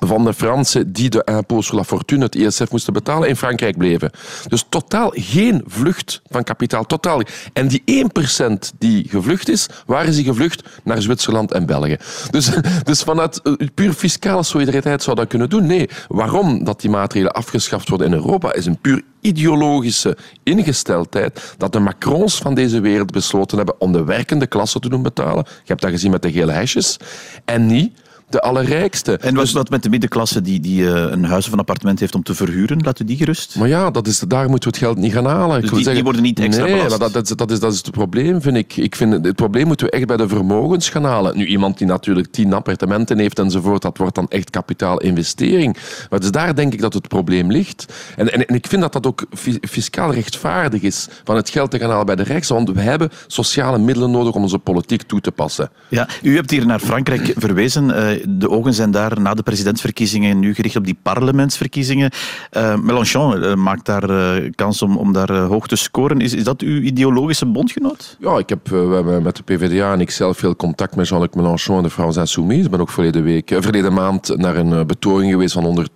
van 0.06 0.24
de 0.24 0.34
Fransen 0.34 0.92
die 0.92 1.10
de 1.10 1.24
impôt 1.26 1.64
sur 1.64 1.76
la 1.76 1.84
fortune, 1.84 2.24
het 2.24 2.36
ESF, 2.36 2.72
moesten 2.72 2.94
betalen, 2.94 3.28
in 3.28 3.36
Frankrijk 3.36 3.78
bleven. 3.78 4.12
Dus 4.48 4.66
totaal 4.70 5.12
geen 5.16 5.64
vlucht 5.68 6.22
van 6.30 6.44
kapitaal. 6.44 6.86
Totaal. 6.86 7.22
En 7.54 7.68
die 7.68 7.84
1% 7.86 8.78
die 8.78 9.10
gevlucht 9.10 9.50
is, 9.50 9.68
waar 9.86 10.06
is 10.06 10.20
gevlucht? 10.20 10.64
Naar 10.84 11.02
Zwitserland 11.02 11.52
en 11.52 11.66
België. 11.66 11.98
Dus, 12.30 12.50
dus 12.84 13.02
vanuit 13.02 13.42
eh, 13.42 13.54
puur 13.74 13.94
fiscale 13.94 14.44
solidariteit 14.44 15.04
zou 15.04 15.16
dat 15.16 15.28
kunnen 15.28 15.50
doen. 15.50 15.66
Nee, 15.66 15.90
waarom 16.08 16.64
dat 16.64 16.82
die 16.82 16.90
maatregelen 16.90 17.34
afgeschaft 17.34 17.90
worden 17.90 18.08
in 18.08 18.14
Europa, 18.14 18.54
is 18.54 18.66
een 18.66 18.80
puur 18.82 19.02
ideologische 19.22 20.18
ingesteldheid 20.44 21.56
dat 21.58 21.74
de 21.74 21.80
Macrons 21.80 22.38
van 22.38 22.54
deze 22.54 22.80
wereld 22.80 23.12
besloten 23.12 23.58
hebben 23.58 23.82
om 23.82 23.92
de 23.92 24.04
werkende 24.04 24.48
klasse 24.48 24.80
te 24.80 24.90
doen 24.90 25.02
betalen. 25.02 25.44
Je 25.48 25.62
hebt 25.66 25.82
dat 25.82 25.92
gezien 25.92 26.12
met 26.12 26.22
de 26.22 26.32
gele 26.32 26.52
hesjes. 26.52 26.98
En 27.46 27.66
niet 27.66 27.94
de 28.32 28.42
allerrijkste. 28.42 29.18
En 29.18 29.36
wat, 29.36 29.44
dus, 29.44 29.54
wat 29.54 29.70
met 29.70 29.84
de 29.84 29.90
middenklasse 29.90 30.42
die, 30.42 30.60
die 30.60 30.82
uh, 30.82 30.90
een 30.90 31.26
huis 31.26 31.46
of 31.48 31.54
een 31.54 31.60
appartement 31.60 32.00
heeft 32.00 32.16
om 32.16 32.24
te 32.24 32.36
verhuren? 32.36 32.78
Laten 32.78 33.06
we 33.06 33.12
die 33.12 33.18
gerust? 33.18 33.56
Maar 33.56 33.68
ja, 33.68 33.92
dat 33.92 34.08
is, 34.08 34.20
daar 34.20 34.50
moeten 34.50 34.72
we 34.72 34.78
het 34.78 34.86
geld 34.86 34.98
niet 34.98 35.14
gaan 35.14 35.26
halen. 35.26 35.62
Dus 35.62 35.70
die, 35.70 35.78
zeggen, 35.78 35.94
die, 35.94 36.04
worden 36.04 36.22
niet 36.22 36.40
extra 36.40 36.66
Nee, 36.66 36.76
maar 36.76 36.90
dat, 36.90 37.14
dat, 37.14 37.30
is, 37.30 37.36
dat, 37.36 37.52
is, 37.52 37.60
dat 37.60 37.74
is 37.74 37.78
het 37.78 37.92
probleem, 37.92 38.42
vind 38.42 38.58
ik. 38.58 38.78
ik 38.78 38.96
vind, 38.96 39.26
het 39.26 39.36
probleem 39.36 39.68
moeten 39.68 39.86
we 39.86 39.92
echt 39.92 40.08
bij 40.08 40.18
de 40.18 40.28
vermogens 40.28 40.90
gaan 40.90 41.04
halen. 41.04 41.38
Nu, 41.38 41.46
iemand 41.46 41.78
die 41.78 41.88
natuurlijk 41.88 42.32
tien 42.32 42.54
appartementen 42.54 43.18
heeft 43.18 43.40
enzovoort, 43.40 43.82
dat 43.82 43.98
wordt 43.98 44.16
dan 44.16 44.28
echt 44.30 44.50
kapitaalinvestering. 44.50 45.78
Maar 46.10 46.20
dus 46.20 46.32
daar 46.32 46.56
denk 46.56 46.74
ik 46.74 46.82
dat 46.82 46.94
het 46.94 47.08
probleem 47.08 47.52
ligt. 47.52 47.86
En, 48.16 48.32
en, 48.34 48.48
en 48.48 48.56
ik 48.56 48.68
vind 48.68 48.82
dat 48.82 48.94
dat 48.94 49.08
ook 49.08 49.26
fiscaal 49.62 50.14
rechtvaardig 50.14 50.82
is 50.82 51.08
van 51.24 51.36
het 51.36 51.50
geld 51.50 51.72
te 51.72 51.80
gaan 51.80 51.90
halen 51.90 52.06
bij 52.06 52.16
de 52.16 52.24
rijksten, 52.24 52.56
want 52.56 52.70
we 52.70 52.82
hebben 52.82 53.10
sociale 53.28 53.78
middelen 53.78 54.12
nodig 54.12 54.34
om 54.34 54.42
onze 54.42 54.60
politiek 54.60 55.02
toe 55.02 55.22
te 55.22 55.32
passen. 55.32 55.70
Ja, 55.88 56.08
u 56.22 56.36
hebt 56.36 56.52
hier 56.52 56.66
naar 56.66 56.80
Frankrijk 56.80 57.34
verwezen. 57.38 57.90
De 58.30 58.50
ogen 58.50 58.74
zijn 58.74 58.92
daar 58.92 59.22
na 59.22 59.34
de 59.34 59.44
presidentsverkiezingen 59.44 60.40
nu 60.40 60.54
gericht 60.54 60.76
op 60.76 60.86
die 60.86 60.98
parlementsverkiezingen. 61.02 62.12
Uh, 62.52 62.76
Mélenchon 62.76 63.38
uh, 63.38 63.54
maakt 63.56 63.86
daar 63.86 64.10
uh, 64.10 64.52
kans 64.56 64.82
om, 64.82 64.98
om 64.98 65.14
daar 65.14 65.38
hoog 65.38 65.68
te 65.68 65.76
scoren. 65.76 66.22
Is, 66.22 66.34
is 66.34 66.44
dat 66.44 66.62
uw 66.62 66.82
ideologische 66.82 67.46
bondgenoot? 67.46 68.18
Ja, 68.20 68.38
ik 68.38 68.50
heb, 68.50 68.68
we 68.68 68.94
hebben 68.94 69.24
met 69.24 69.36
de 69.36 69.44
PvdA 69.44 69.94
en 69.94 70.02
ik 70.02 70.12
zelf 70.12 70.38
veel 70.38 70.56
contact 70.56 70.96
met 70.96 71.08
Jean-Luc 71.08 71.30
Mélenchon 71.34 71.78
en 71.78 71.84
de 71.84 71.90
France 71.90 72.20
Insoumise. 72.20 72.64
Ik 72.64 72.72
ben 72.72 72.80
ook 72.80 72.90
verleden, 72.90 73.24
week, 73.24 73.58
verleden 73.60 73.94
maand 73.94 74.38
naar 74.38 74.56
een 74.56 74.88
betoging 74.88 75.32
geweest 75.32 75.54
van 75.54 75.88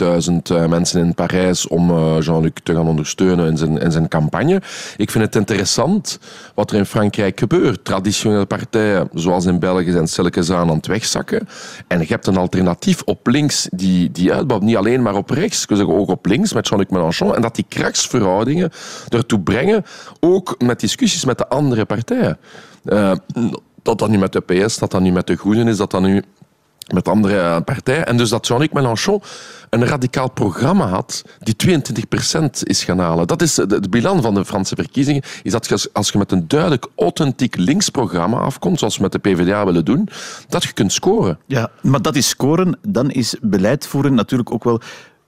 100.000 0.54 0.70
mensen 0.70 1.06
in 1.06 1.14
Parijs 1.14 1.68
om 1.68 1.88
Jean-Luc 2.20 2.52
te 2.64 2.74
gaan 2.74 2.88
ondersteunen 2.88 3.48
in 3.48 3.58
zijn, 3.58 3.78
in 3.78 3.92
zijn 3.92 4.08
campagne. 4.08 4.62
Ik 4.98 5.12
vind 5.12 5.24
het 5.24 5.36
interessant 5.36 6.20
wat 6.56 6.72
er 6.72 6.78
in 6.78 6.86
Frankrijk 6.86 7.40
gebeurt. 7.40 7.86
Traditionele 7.86 8.46
partijen, 8.46 9.10
zoals 9.14 9.46
in 9.46 9.60
België, 9.60 9.92
zijn 9.92 10.08
stilletjes 10.08 10.52
aan 10.52 10.70
aan 10.70 10.76
het 10.76 10.88
wegzakken. 10.88 11.48
En 11.88 12.06
hebt 12.16 12.28
een 12.28 12.38
alternatief 12.38 13.02
op 13.02 13.28
links 13.28 13.68
die, 13.72 14.12
die 14.12 14.34
uitbouwt. 14.34 14.62
Niet 14.62 14.76
alleen 14.76 15.02
maar 15.02 15.16
op 15.16 15.30
rechts, 15.30 15.66
zeggen 15.68 15.96
ook 15.96 16.10
op 16.10 16.26
links 16.26 16.54
met 16.54 16.68
Jean-Luc 16.68 16.90
Mélenchon. 16.90 17.36
En 17.36 17.42
dat 17.42 17.56
die 17.56 17.66
kraksverhoudingen 17.68 18.72
ertoe 19.10 19.40
brengen, 19.40 19.86
ook 20.20 20.56
met 20.64 20.80
discussies 20.80 21.26
met 21.26 21.38
de 21.38 21.48
andere 21.48 21.86
partijen. 21.86 22.38
Uh, 22.84 23.12
dat 23.82 24.00
dat 24.00 24.10
nu 24.10 24.18
met 24.18 24.34
de 24.34 24.42
PS, 24.42 24.78
dat 24.78 24.92
dat 24.92 25.02
nu 25.02 25.12
met 25.12 25.28
de 25.28 25.36
Groenen 25.36 25.68
is, 25.68 25.78
dat 25.78 25.92
dat 25.92 26.02
nu 26.02 26.24
met 26.94 27.08
andere 27.08 27.40
eh, 27.40 27.58
partijen. 27.66 28.06
En 28.06 28.18
dus 28.18 28.30
dat 28.30 28.48
Jean-Luc 28.48 28.70
Mélenchon 28.72 29.22
een 29.70 29.86
radicaal 29.86 30.30
programma 30.30 30.88
had 30.88 31.24
die 31.40 31.56
22% 32.36 32.46
is 32.64 32.84
gaan 32.84 33.00
halen. 33.00 33.28
Dat 33.28 33.42
is 33.42 33.58
het 33.58 33.90
bilan 33.90 34.22
van 34.22 34.34
de 34.34 34.46
Franse 34.46 34.76
verkiezingen. 34.76 35.22
Is 35.44 35.52
dat 35.52 35.90
als 35.94 36.10
je 36.10 36.18
met 36.18 36.32
een 36.32 36.48
duidelijk 36.48 36.88
authentiek 36.96 37.56
linksprogramma 37.56 38.38
afkomt, 38.38 38.80
zoals 38.80 38.98
we 38.98 39.02
met 39.02 39.12
de 39.12 39.20
PvdA 39.20 39.66
willen 39.66 39.86
doen, 39.86 40.10
dat 40.48 40.64
je 40.64 40.74
kunt 40.74 40.94
scoren. 40.94 41.40
Ja, 41.46 41.72
maar 41.82 42.02
dat 42.02 42.16
is 42.16 42.30
scoren. 42.30 42.78
Dan 42.88 43.12
is 43.12 43.36
beleid 43.42 43.88
voeren 43.88 44.14
natuurlijk 44.14 44.52
ook 44.52 44.64
wel 44.64 44.82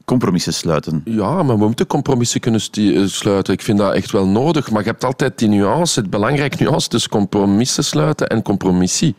compromissen 0.07 0.53
sluiten. 0.53 1.01
Ja, 1.05 1.43
maar 1.43 1.57
we 1.57 1.65
moeten 1.65 1.87
compromissen 1.87 2.39
kunnen 2.39 2.61
eh, 2.71 3.05
sluiten. 3.05 3.53
Ik 3.53 3.61
vind 3.61 3.77
dat 3.77 3.93
echt 3.93 4.11
wel 4.11 4.27
nodig. 4.27 4.71
Maar 4.71 4.83
je 4.83 4.89
hebt 4.89 5.03
altijd 5.03 5.37
die 5.37 5.47
nuance, 5.47 5.99
het 5.99 6.09
belangrijke 6.09 6.63
nuance 6.63 6.87
tussen 6.87 7.11
compromissen 7.11 7.83
sluiten 7.83 8.27
en 8.27 8.41
compromissie. 8.41 9.15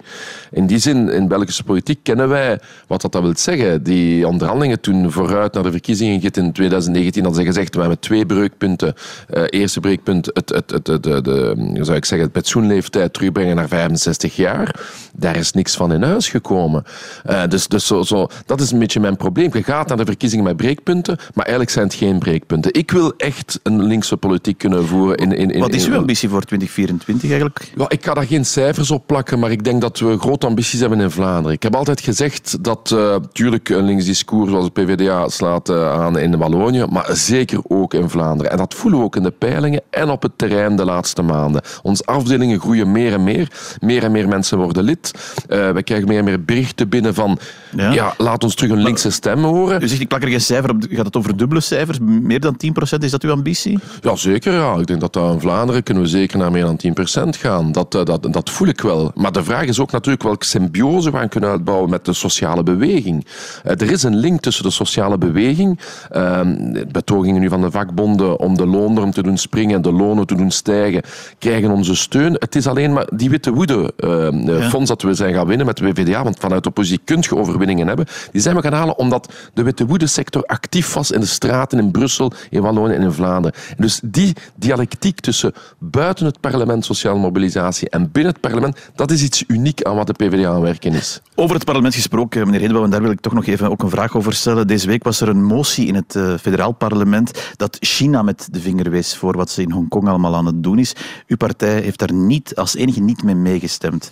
In 0.50 0.66
die 0.66 0.78
zin, 0.78 1.09
in 1.09 1.28
Belgische 1.28 1.64
politiek 1.64 1.99
kennen 2.02 2.28
wij 2.28 2.61
wat 2.87 3.00
dat, 3.00 3.12
wil 3.23 3.33
zeggen. 3.37 3.83
Die 3.83 4.26
onderhandelingen 4.26 4.80
toen 4.80 5.12
vooruit 5.12 5.52
naar 5.52 5.62
de 5.62 5.71
verkiezingen 5.71 6.21
in 6.33 6.52
2019 6.52 7.25
hadden 7.25 7.40
ze 7.42 7.49
gezegd, 7.49 7.75
we 7.75 7.80
hebben 7.80 7.99
twee 7.99 8.26
breukpunten. 8.26 8.95
Uh, 9.35 9.42
eerste 9.49 9.80
breukpunt, 9.80 10.26
het, 10.33 10.49
het, 10.49 10.71
het, 10.71 11.02
de, 11.02 11.21
de, 11.23 11.54
zou 11.80 11.97
ik 11.97 12.04
zeggen, 12.04 12.21
het 12.28 12.33
pensioenleeftijd 12.33 13.12
terugbrengen 13.12 13.57
naar 13.57 13.68
65 13.68 14.37
jaar. 14.37 14.80
Daar 15.12 15.37
is 15.37 15.52
niks 15.52 15.76
van 15.76 15.92
in 15.92 16.02
huis 16.02 16.28
gekomen. 16.28 16.85
Uh, 17.30 17.42
dus 17.49 17.68
dus 17.68 17.87
zo, 17.87 18.02
zo, 18.02 18.26
dat 18.47 18.61
is 18.61 18.71
een 18.71 18.78
beetje 18.78 19.00
mijn 19.00 19.16
probleem. 19.16 19.50
Je 19.52 19.62
gaat 19.62 19.88
naar 19.88 19.97
de 19.97 20.04
verkiezingen 20.04 20.45
met 20.45 20.57
breekpunten 20.57 20.76
breekpunten, 20.82 21.16
maar 21.35 21.47
eigenlijk 21.47 21.70
zijn 21.70 21.87
het 21.87 21.94
geen 21.94 22.18
breekpunten. 22.18 22.75
Ik 22.75 22.90
wil 22.90 23.12
echt 23.16 23.61
een 23.62 23.82
linkse 23.82 24.16
politiek 24.16 24.58
kunnen 24.58 24.87
voeren. 24.87 25.16
In, 25.16 25.32
in, 25.32 25.50
in, 25.50 25.61
Wat 25.61 25.75
is 25.75 25.87
uw 25.87 25.97
ambitie 25.97 26.28
voor 26.28 26.42
2024 26.42 27.30
eigenlijk? 27.30 27.73
Ja, 27.76 27.88
ik 27.88 28.04
ga 28.04 28.14
daar 28.14 28.26
geen 28.26 28.44
cijfers 28.44 28.90
op 28.90 29.06
plakken, 29.06 29.38
maar 29.38 29.50
ik 29.50 29.64
denk 29.64 29.80
dat 29.80 29.99
we 29.99 30.18
grote 30.18 30.47
ambities 30.47 30.80
hebben 30.80 31.00
in 31.00 31.11
Vlaanderen. 31.11 31.52
Ik 31.52 31.62
heb 31.62 31.76
altijd 31.76 32.00
gezegd 32.00 32.64
dat 32.64 32.90
natuurlijk 32.90 33.68
uh, 33.68 33.76
een 33.76 33.85
links 33.85 34.04
discours 34.04 34.50
zoals 34.50 34.70
de 34.73 34.82
PvdA 34.82 35.28
slaat 35.28 35.68
uh, 35.68 35.92
aan 35.92 36.18
in 36.18 36.37
Wallonië, 36.37 36.85
maar 36.90 37.06
zeker 37.12 37.61
ook 37.68 37.94
in 37.94 38.11
Vlaanderen. 38.11 38.52
En 38.52 38.58
dat 38.58 38.75
voelen 38.75 38.99
we 38.99 39.04
ook 39.04 39.16
in 39.16 39.23
de 39.23 39.30
peilingen 39.30 39.82
en 39.90 40.11
op 40.11 40.23
het 40.23 40.32
terrein 40.37 40.76
de 40.76 40.85
laatste 40.85 41.23
maanden. 41.23 41.62
Onze 41.82 42.04
afdelingen 42.04 42.61
groeien 42.61 42.92
meer 42.92 43.12
en 43.12 43.25
meer. 43.25 43.76
Meer 43.80 44.04
en 44.04 44.12
meer 44.12 44.28
mensen 44.28 44.58
worden 44.58 44.82
lid. 44.82 45.12
Uh, 45.49 45.70
we 45.70 45.82
krijgen 45.82 46.08
meer 46.08 46.18
en 46.18 46.25
meer 46.25 46.44
berichten 46.44 46.88
binnen 46.88 47.14
van 47.14 47.38
ja. 47.76 47.92
ja 47.92 48.14
laat 48.18 48.44
ons 48.44 48.54
terug 48.54 48.70
een 48.70 48.82
linkse 48.82 49.11
stem 49.11 49.44
horen. 49.44 49.82
U 49.82 49.88
zegt, 49.88 50.00
ik 50.00 50.08
plak 50.08 50.23
er 50.23 50.28
geen 50.28 50.40
cijfer 50.40 50.67
gaat 50.90 51.06
het 51.06 51.16
over 51.16 51.37
dubbele 51.37 51.60
cijfers? 51.60 51.98
Meer 52.00 52.40
dan 52.40 52.56
10%? 52.66 52.98
Is 52.98 53.10
dat 53.10 53.22
uw 53.22 53.30
ambitie? 53.30 53.78
Ja, 54.00 54.16
zeker. 54.16 54.52
Ja. 54.52 54.75
Ik 54.75 54.87
denk 54.87 55.00
dat, 55.00 55.12
dat 55.12 55.32
in 55.32 55.40
Vlaanderen 55.40 55.82
kunnen 55.82 56.02
we 56.02 56.08
zeker 56.08 56.38
naar 56.38 56.50
meer 56.50 56.64
dan 56.64 56.80
10% 57.26 57.28
gaan. 57.28 57.72
Dat, 57.72 57.94
eh, 57.94 58.04
dat, 58.04 58.32
dat 58.32 58.50
voel 58.50 58.68
ik 58.68 58.80
wel. 58.80 59.10
Maar 59.14 59.32
de 59.32 59.44
vraag 59.44 59.64
is 59.64 59.80
ook 59.80 59.92
natuurlijk 59.92 60.22
welke 60.22 60.44
symbiose 60.44 61.10
we 61.10 61.28
kunnen 61.28 61.50
uitbouwen 61.50 61.90
met 61.90 62.04
de 62.04 62.12
sociale 62.12 62.62
beweging. 62.62 63.26
Eh, 63.64 63.80
er 63.80 63.90
is 63.90 64.02
een 64.02 64.16
link 64.16 64.40
tussen 64.40 64.64
de 64.64 64.70
sociale 64.70 65.18
beweging, 65.18 65.80
ehm, 66.10 66.75
betogingen 66.92 67.40
nu 67.40 67.48
van 67.48 67.60
de 67.60 67.70
vakbonden 67.70 68.38
om 68.38 68.56
de 68.56 68.66
loonnorm 68.66 69.10
te 69.10 69.22
doen 69.22 69.37
springen 69.38 69.76
en 69.76 69.82
de 69.82 69.92
lonen 69.92 70.26
te 70.26 70.34
doen 70.34 70.50
stijgen, 70.50 71.02
krijgen 71.38 71.70
onze 71.70 71.96
steun. 71.96 72.37
Het 72.38 72.56
is 72.56 72.66
alleen 72.66 72.92
maar 72.92 73.06
die 73.14 73.30
witte 73.30 73.52
woede 73.52 73.92
ehm, 73.96 74.48
eh, 74.48 74.68
fonds 74.68 74.88
dat 74.88 75.02
we 75.02 75.14
zijn 75.14 75.34
gaan 75.34 75.46
winnen 75.46 75.66
met 75.66 75.76
de 75.76 75.84
WVDA, 75.84 76.22
want 76.22 76.38
vanuit 76.38 76.62
de 76.62 76.68
oppositie 76.68 77.00
kun 77.04 77.18
je 77.20 77.37
overwinningen 77.37 77.87
hebben, 77.87 78.06
die 78.32 78.40
zijn 78.40 78.56
we 78.56 78.62
gaan 78.62 78.72
halen 78.72 78.98
omdat 78.98 79.32
de 79.54 79.62
witte 79.62 79.87
woede 79.87 80.06
sector 80.06 80.42
actief 80.58 80.94
was 80.94 81.10
in 81.10 81.20
de 81.20 81.26
straten 81.26 81.78
in 81.78 81.90
Brussel, 81.90 82.32
in 82.50 82.62
Wallonië 82.62 82.94
en 82.94 83.02
in 83.02 83.12
Vlaanderen. 83.12 83.58
Dus 83.76 84.00
die 84.04 84.32
dialectiek 84.54 85.20
tussen 85.20 85.52
buiten 85.78 86.26
het 86.26 86.40
parlement 86.40 86.84
sociale 86.84 87.18
mobilisatie 87.18 87.90
en 87.90 88.10
binnen 88.12 88.32
het 88.32 88.40
parlement, 88.40 88.78
dat 88.94 89.10
is 89.10 89.22
iets 89.22 89.44
uniek 89.46 89.82
aan 89.82 89.96
wat 89.96 90.06
de 90.06 90.12
PvdA 90.12 90.48
aan 90.48 90.60
werken 90.60 90.92
is. 90.92 91.20
Over 91.34 91.54
het 91.54 91.64
parlement 91.64 91.94
gesproken, 91.94 92.44
meneer 92.44 92.60
Hedebouw, 92.60 92.84
en 92.84 92.90
daar 92.90 93.02
wil 93.02 93.10
ik 93.10 93.20
toch 93.20 93.32
nog 93.32 93.46
even 93.46 93.70
ook 93.70 93.82
een 93.82 93.90
vraag 93.90 94.16
over 94.16 94.32
stellen. 94.32 94.66
Deze 94.66 94.86
week 94.86 95.04
was 95.04 95.20
er 95.20 95.28
een 95.28 95.44
motie 95.44 95.86
in 95.86 95.94
het 95.94 96.14
uh, 96.14 96.34
federaal 96.40 96.72
parlement 96.72 97.52
dat 97.56 97.76
China 97.80 98.22
met 98.22 98.48
de 98.50 98.60
vinger 98.60 98.90
wees 98.90 99.16
voor 99.16 99.36
wat 99.36 99.50
ze 99.50 99.62
in 99.62 99.70
Hongkong 99.70 100.08
allemaal 100.08 100.36
aan 100.36 100.46
het 100.46 100.62
doen 100.62 100.78
is. 100.78 100.92
Uw 101.26 101.36
partij 101.36 101.80
heeft 101.80 101.98
daar 101.98 102.12
niet, 102.12 102.56
als 102.56 102.76
enige 102.76 103.00
niet 103.00 103.22
mee 103.22 103.34
meegestemd. 103.34 104.10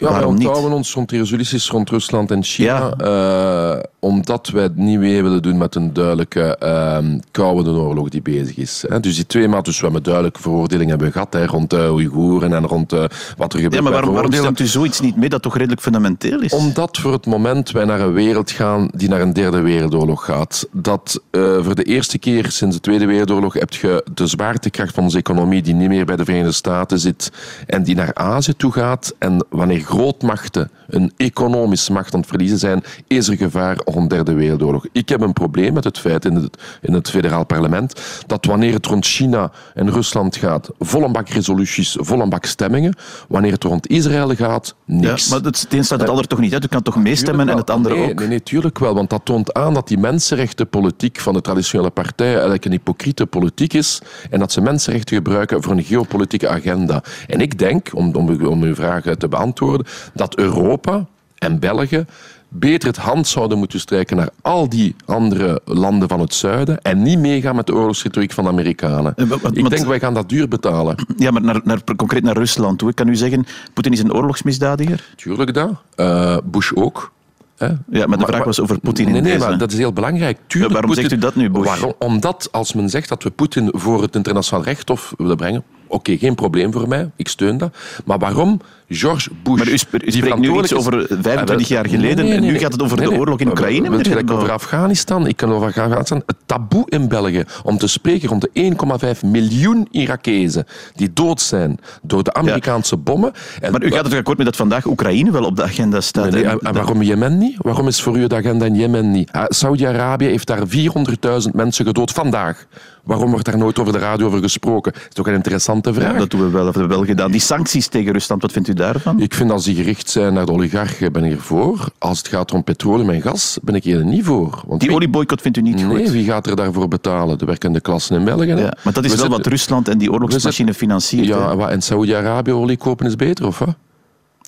Ja, 0.00 0.10
Waarom 0.10 0.36
wij 0.36 0.46
onthouden 0.46 0.76
ons 0.76 0.92
rond 0.92 1.08
die 1.08 1.18
resoluties 1.18 1.68
rond 1.68 1.90
Rusland 1.90 2.30
en 2.30 2.44
China, 2.44 2.94
ja. 2.98 3.74
uh, 3.76 3.82
omdat 4.00 4.48
wij 4.48 4.62
het 4.62 4.76
niet 4.76 4.98
mee 4.98 5.22
willen 5.22 5.42
doen 5.42 5.58
met 5.58 5.74
een 5.74 5.92
duidelijke 5.92 6.56
uh, 6.62 6.98
koude 7.30 7.70
oorlog 7.70 8.08
die 8.08 8.22
bezig 8.22 8.56
is. 8.56 8.84
Hè. 8.88 9.00
Dus 9.00 9.14
die 9.14 9.26
twee 9.26 9.48
maanden, 9.48 9.64
dus 9.64 9.76
we 9.76 9.84
hebben 9.84 10.02
duidelijke 10.02 10.40
veroordelingen 10.40 10.90
hebben 10.90 11.12
gehad 11.12 11.32
hè, 11.32 11.46
rond 11.46 11.70
de 11.70 11.88
Oeigoeren 11.90 12.52
en 12.52 12.66
rond 12.66 12.92
uh, 12.92 13.04
wat 13.36 13.52
er 13.52 13.60
gebeurt. 13.60 13.74
Ja, 13.74 13.80
maar 13.80 13.92
waarom, 13.92 14.12
waarom 14.12 14.32
stemt 14.32 14.58
u 14.60 14.66
zoiets 14.66 15.00
niet 15.00 15.16
mee 15.16 15.28
dat 15.28 15.42
toch 15.42 15.56
redelijk 15.56 15.80
fundamenteel 15.80 16.40
is? 16.40 16.52
Omdat 16.52 16.98
voor 16.98 17.12
het 17.12 17.26
moment 17.26 17.70
wij 17.70 17.84
naar 17.84 18.00
een 18.00 18.12
wereld 18.12 18.50
gaan 18.50 18.90
die 18.94 19.08
naar 19.08 19.20
een 19.20 19.32
derde 19.32 19.60
wereldoorlog 19.60 20.24
gaat. 20.24 20.68
Dat 20.72 21.22
uh, 21.30 21.64
voor 21.64 21.74
de 21.74 21.84
eerste 21.84 22.18
keer 22.18 22.50
sinds 22.50 22.74
de 22.76 22.82
Tweede 22.82 23.06
Wereldoorlog 23.06 23.54
heb 23.54 23.72
je 23.72 24.04
de 24.14 24.26
zwaartekracht 24.26 24.94
van 24.94 25.04
onze 25.04 25.18
economie 25.18 25.62
die 25.62 25.74
niet 25.74 25.88
meer 25.88 26.04
bij 26.04 26.16
de 26.16 26.24
Verenigde 26.24 26.52
Staten 26.52 26.98
zit 26.98 27.32
en 27.66 27.82
die 27.82 27.94
naar 27.94 28.14
Azië 28.14 28.54
toe 28.56 28.72
gaat. 28.72 29.14
En 29.18 29.46
wanneer 29.48 29.80
grootmachten 29.80 30.70
een 30.88 31.12
economische 31.16 31.92
macht 31.92 32.14
aan 32.14 32.20
het 32.20 32.28
verliezen 32.28 32.58
zijn, 32.58 32.82
is 33.06 33.28
er 33.28 33.36
gevaar 33.36 33.78
nog 33.90 34.02
een 34.02 34.08
derde 34.08 34.32
wereldoorlog. 34.32 34.86
Ik 34.92 35.08
heb 35.08 35.20
een 35.20 35.32
probleem 35.32 35.72
met 35.72 35.84
het 35.84 35.98
feit 35.98 36.24
in 36.24 36.34
het, 36.34 36.62
in 36.80 36.92
het 36.92 37.10
federaal 37.10 37.44
parlement 37.44 38.00
dat 38.26 38.44
wanneer 38.44 38.72
het 38.72 38.86
rond 38.86 39.06
China 39.06 39.50
en 39.74 39.90
Rusland 39.90 40.36
gaat, 40.36 40.70
volle 40.78 41.10
bak 41.10 41.28
resoluties, 41.28 41.96
bak 42.28 42.44
stemmingen. 42.44 42.94
Wanneer 43.28 43.52
het 43.52 43.64
rond 43.64 43.88
Israël 43.88 44.34
gaat, 44.34 44.74
niks. 44.84 45.24
Ja, 45.24 45.34
maar 45.34 45.44
het 45.44 45.66
een 45.70 45.84
staat 45.84 46.00
het 46.00 46.08
ander 46.08 46.26
toch 46.26 46.38
niet 46.38 46.52
uit? 46.52 46.62
Je 46.62 46.68
kan 46.68 46.82
toch 46.82 46.96
meestemmen 46.96 47.48
en 47.48 47.56
het 47.56 47.70
andere 47.70 47.94
nee, 47.94 48.10
ook? 48.10 48.18
Nee, 48.18 48.28
nee, 48.28 48.42
tuurlijk 48.42 48.78
wel, 48.78 48.94
want 48.94 49.10
dat 49.10 49.20
toont 49.24 49.54
aan 49.54 49.74
dat 49.74 49.88
die 49.88 49.98
mensenrechtenpolitiek 49.98 51.20
van 51.20 51.34
de 51.34 51.40
traditionele 51.40 51.90
partij 51.90 52.32
eigenlijk 52.32 52.64
een 52.64 52.70
hypocriete 52.70 53.26
politiek 53.26 53.72
is 53.72 54.00
en 54.30 54.38
dat 54.38 54.52
ze 54.52 54.60
mensenrechten 54.60 55.16
gebruiken 55.16 55.62
voor 55.62 55.72
een 55.72 55.84
geopolitieke 55.84 56.48
agenda. 56.48 57.02
En 57.26 57.40
ik 57.40 57.58
denk, 57.58 57.88
om, 57.94 58.14
om, 58.14 58.46
om 58.46 58.62
uw 58.62 58.74
vraag 58.74 59.02
te 59.18 59.28
beantwoorden, 59.28 59.86
dat 60.14 60.36
Europa 60.36 61.06
en 61.38 61.58
België 61.58 62.04
beter 62.52 62.88
het 62.88 62.96
hand 62.96 63.28
zouden 63.28 63.58
moeten 63.58 63.80
strijken 63.80 64.16
naar 64.16 64.28
al 64.42 64.68
die 64.68 64.94
andere 65.04 65.60
landen 65.64 66.08
van 66.08 66.20
het 66.20 66.34
zuiden 66.34 66.80
en 66.82 67.02
niet 67.02 67.18
meegaan 67.18 67.56
met 67.56 67.66
de 67.66 67.74
oorlogsretoriek 67.74 68.32
van 68.32 68.44
de 68.44 68.50
Amerikanen. 68.50 69.14
Eh, 69.16 69.26
Ik 69.52 69.70
denk, 69.70 69.86
wij 69.86 70.00
gaan 70.00 70.14
dat 70.14 70.28
duur 70.28 70.48
betalen. 70.48 70.94
Ja, 71.16 71.30
maar 71.30 71.42
naar, 71.42 71.60
naar, 71.64 71.80
concreet 71.96 72.22
naar 72.22 72.36
Rusland 72.36 72.78
toe. 72.78 72.88
Ik 72.88 72.94
kan 72.94 73.08
u 73.08 73.16
zeggen, 73.16 73.46
Poetin 73.72 73.92
is 73.92 74.00
een 74.00 74.12
oorlogsmisdadiger. 74.14 75.04
Tuurlijk 75.16 75.54
dat. 75.54 75.70
Eh, 75.94 76.36
Bush 76.44 76.72
ook. 76.74 77.12
Hè? 77.56 77.66
Ja, 77.90 78.06
maar 78.06 78.18
de 78.18 78.26
vraag 78.26 78.44
was 78.44 78.60
over 78.60 78.78
Poetin 78.80 79.06
in 79.06 79.12
Nee, 79.12 79.22
nee, 79.22 79.32
deze. 79.32 79.48
maar 79.48 79.58
dat 79.58 79.72
is 79.72 79.78
heel 79.78 79.92
belangrijk. 79.92 80.38
Tuurlijk, 80.46 80.74
Ja, 80.74 80.80
waarom 80.80 80.94
zegt 81.00 81.12
u 81.12 81.18
dat 81.18 81.34
nu, 81.34 81.50
Bush? 81.50 81.66
Waarom? 81.66 81.92
Omdat 81.98 82.48
als 82.52 82.72
men 82.72 82.88
zegt 82.88 83.08
dat 83.08 83.22
we 83.22 83.30
Poetin 83.30 83.68
voor 83.72 84.02
het 84.02 84.14
internationaal 84.16 84.64
rechtshof 84.64 85.14
willen 85.16 85.36
brengen, 85.36 85.62
oké, 85.90 86.16
geen 86.16 86.34
probleem 86.34 86.72
voor 86.72 86.88
mij, 86.88 87.10
ik 87.16 87.28
steun 87.28 87.58
dat. 87.58 87.76
Maar 88.04 88.18
waarom 88.18 88.60
George 88.88 89.30
Bush... 89.42 89.56
Maar 89.58 89.66
u, 89.66 89.70
die 89.70 90.12
spreekt 90.12 90.38
nu 90.38 90.58
iets 90.58 90.74
over 90.74 91.06
25 91.08 91.56
Ah, 91.56 91.60
jaar 91.62 91.88
geleden 91.88 92.16
nee, 92.24 92.38
nee, 92.38 92.46
en 92.48 92.52
nu 92.52 92.58
gaat 92.58 92.72
het 92.72 92.82
over 92.82 92.96
de 92.96 93.10
oorlog 93.12 93.40
in 93.40 93.48
Oekraïne. 93.48 94.04
Gelijk 94.04 94.26
Bouw? 94.26 94.36
over 94.36 94.50
Afghanistan? 94.50 95.26
Ik 95.26 95.36
kan 95.36 95.52
over 95.52 95.66
Afghanistan. 95.66 96.22
Het 96.26 96.36
taboe 96.46 96.84
in 96.88 97.08
België 97.08 97.44
om 97.64 97.78
te 97.78 97.86
spreken 97.86 98.28
rond 98.28 98.46
de 98.52 98.72
1,5 99.14 99.20
miljoen 99.30 99.88
Irakezen 99.90 100.66
die 100.94 101.12
dood 101.12 101.40
zijn 101.40 101.78
door 102.02 102.22
de 102.22 102.32
Amerikaanse 102.34 102.96
bommen. 102.96 103.32
En- 103.60 103.72
Maar 103.72 103.82
u 103.82 103.90
gaat 103.90 104.04
het 104.04 104.14
akkoord 104.14 104.36
met 104.36 104.46
dat 104.46 104.56
vandaag 104.56 104.86
Oekraïne 104.86 105.30
wel 105.30 105.44
op 105.44 105.56
de 105.56 105.62
agenda 105.62 106.00
staat. 106.00 106.34
En, 106.34 106.44
en 106.60 106.72
waarom 106.72 107.02
Jemen 107.02 107.38
niet? 107.38 107.56
Waarom 107.58 107.86
is 107.88 108.00
voor 108.02 108.16
u 108.18 108.26
de 108.26 108.34
agenda 108.34 108.64
in 108.66 108.74
Jemen 108.74 109.10
niet? 109.10 109.32
Ah, 109.32 109.44
Saudi-Arabië 109.48 110.26
heeft 110.26 110.46
daar 110.46 110.62
400.000 110.68 111.50
mensen 111.52 111.84
gedood 111.86 112.10
vandaag. 112.10 112.66
Waarom 113.10 113.30
wordt 113.30 113.44
daar 113.44 113.58
nooit 113.58 113.78
over 113.78 113.92
de 113.92 113.98
radio 113.98 114.26
over 114.26 114.38
gesproken? 114.42 114.92
Dat 114.92 115.02
is 115.08 115.14
toch 115.14 115.26
een 115.26 115.34
interessante 115.34 115.94
vraag. 115.94 116.12
Ja, 116.12 116.18
dat 116.18 116.30
doen 116.30 116.40
we 116.40 116.50
wel, 116.50 116.64
hebben 116.64 116.82
we 116.82 116.88
wel 116.88 117.04
gedaan. 117.04 117.30
Die 117.30 117.40
sancties 117.40 117.86
tegen 117.86 118.12
Rusland, 118.12 118.42
wat 118.42 118.52
vindt 118.52 118.68
u 118.68 118.74
daarvan? 118.74 119.20
Ik 119.20 119.34
vind 119.34 119.50
als 119.50 119.64
die 119.64 119.74
gericht 119.74 120.10
zijn 120.10 120.34
naar 120.34 120.46
de 120.46 120.52
oligarchen, 120.52 121.12
ben 121.12 121.24
ik 121.24 121.32
ervoor. 121.32 121.88
Als 121.98 122.18
het 122.18 122.28
gaat 122.28 122.52
om 122.52 122.64
petroleum 122.64 123.10
en 123.10 123.20
gas, 123.22 123.58
ben 123.62 123.74
ik 123.74 123.84
hier 123.84 124.04
niet 124.04 124.24
voor. 124.24 124.62
Want 124.66 124.80
Die 124.80 124.92
olieboycott 124.92 125.40
vindt 125.42 125.56
u 125.58 125.60
niet 125.62 125.76
Nee, 125.76 125.84
goed? 125.86 126.10
wie 126.10 126.24
gaat 126.24 126.46
er 126.46 126.56
daarvoor 126.56 126.88
betalen? 126.88 127.38
De 127.38 127.44
werkende 127.44 127.80
klassen 127.80 128.16
in 128.18 128.24
België. 128.24 128.46
Ja, 128.46 128.74
maar 128.84 128.92
dat 128.92 129.04
is 129.04 129.10
We 129.14 129.16
wel 129.20 129.28
wat 129.28 129.46
Rusland 129.46 129.88
en 129.88 129.98
die 129.98 130.12
oorlogsmachine 130.12 130.74
financiert. 130.74 131.28
hè? 131.28 131.34
Ja, 131.34 131.68
en 131.68 131.82
Saudi-Arabië 131.82 132.52
olie 132.52 132.76
kopen 132.76 133.06
is 133.06 133.16
beter, 133.16 133.46
of 133.46 133.58
wat? 133.58 133.74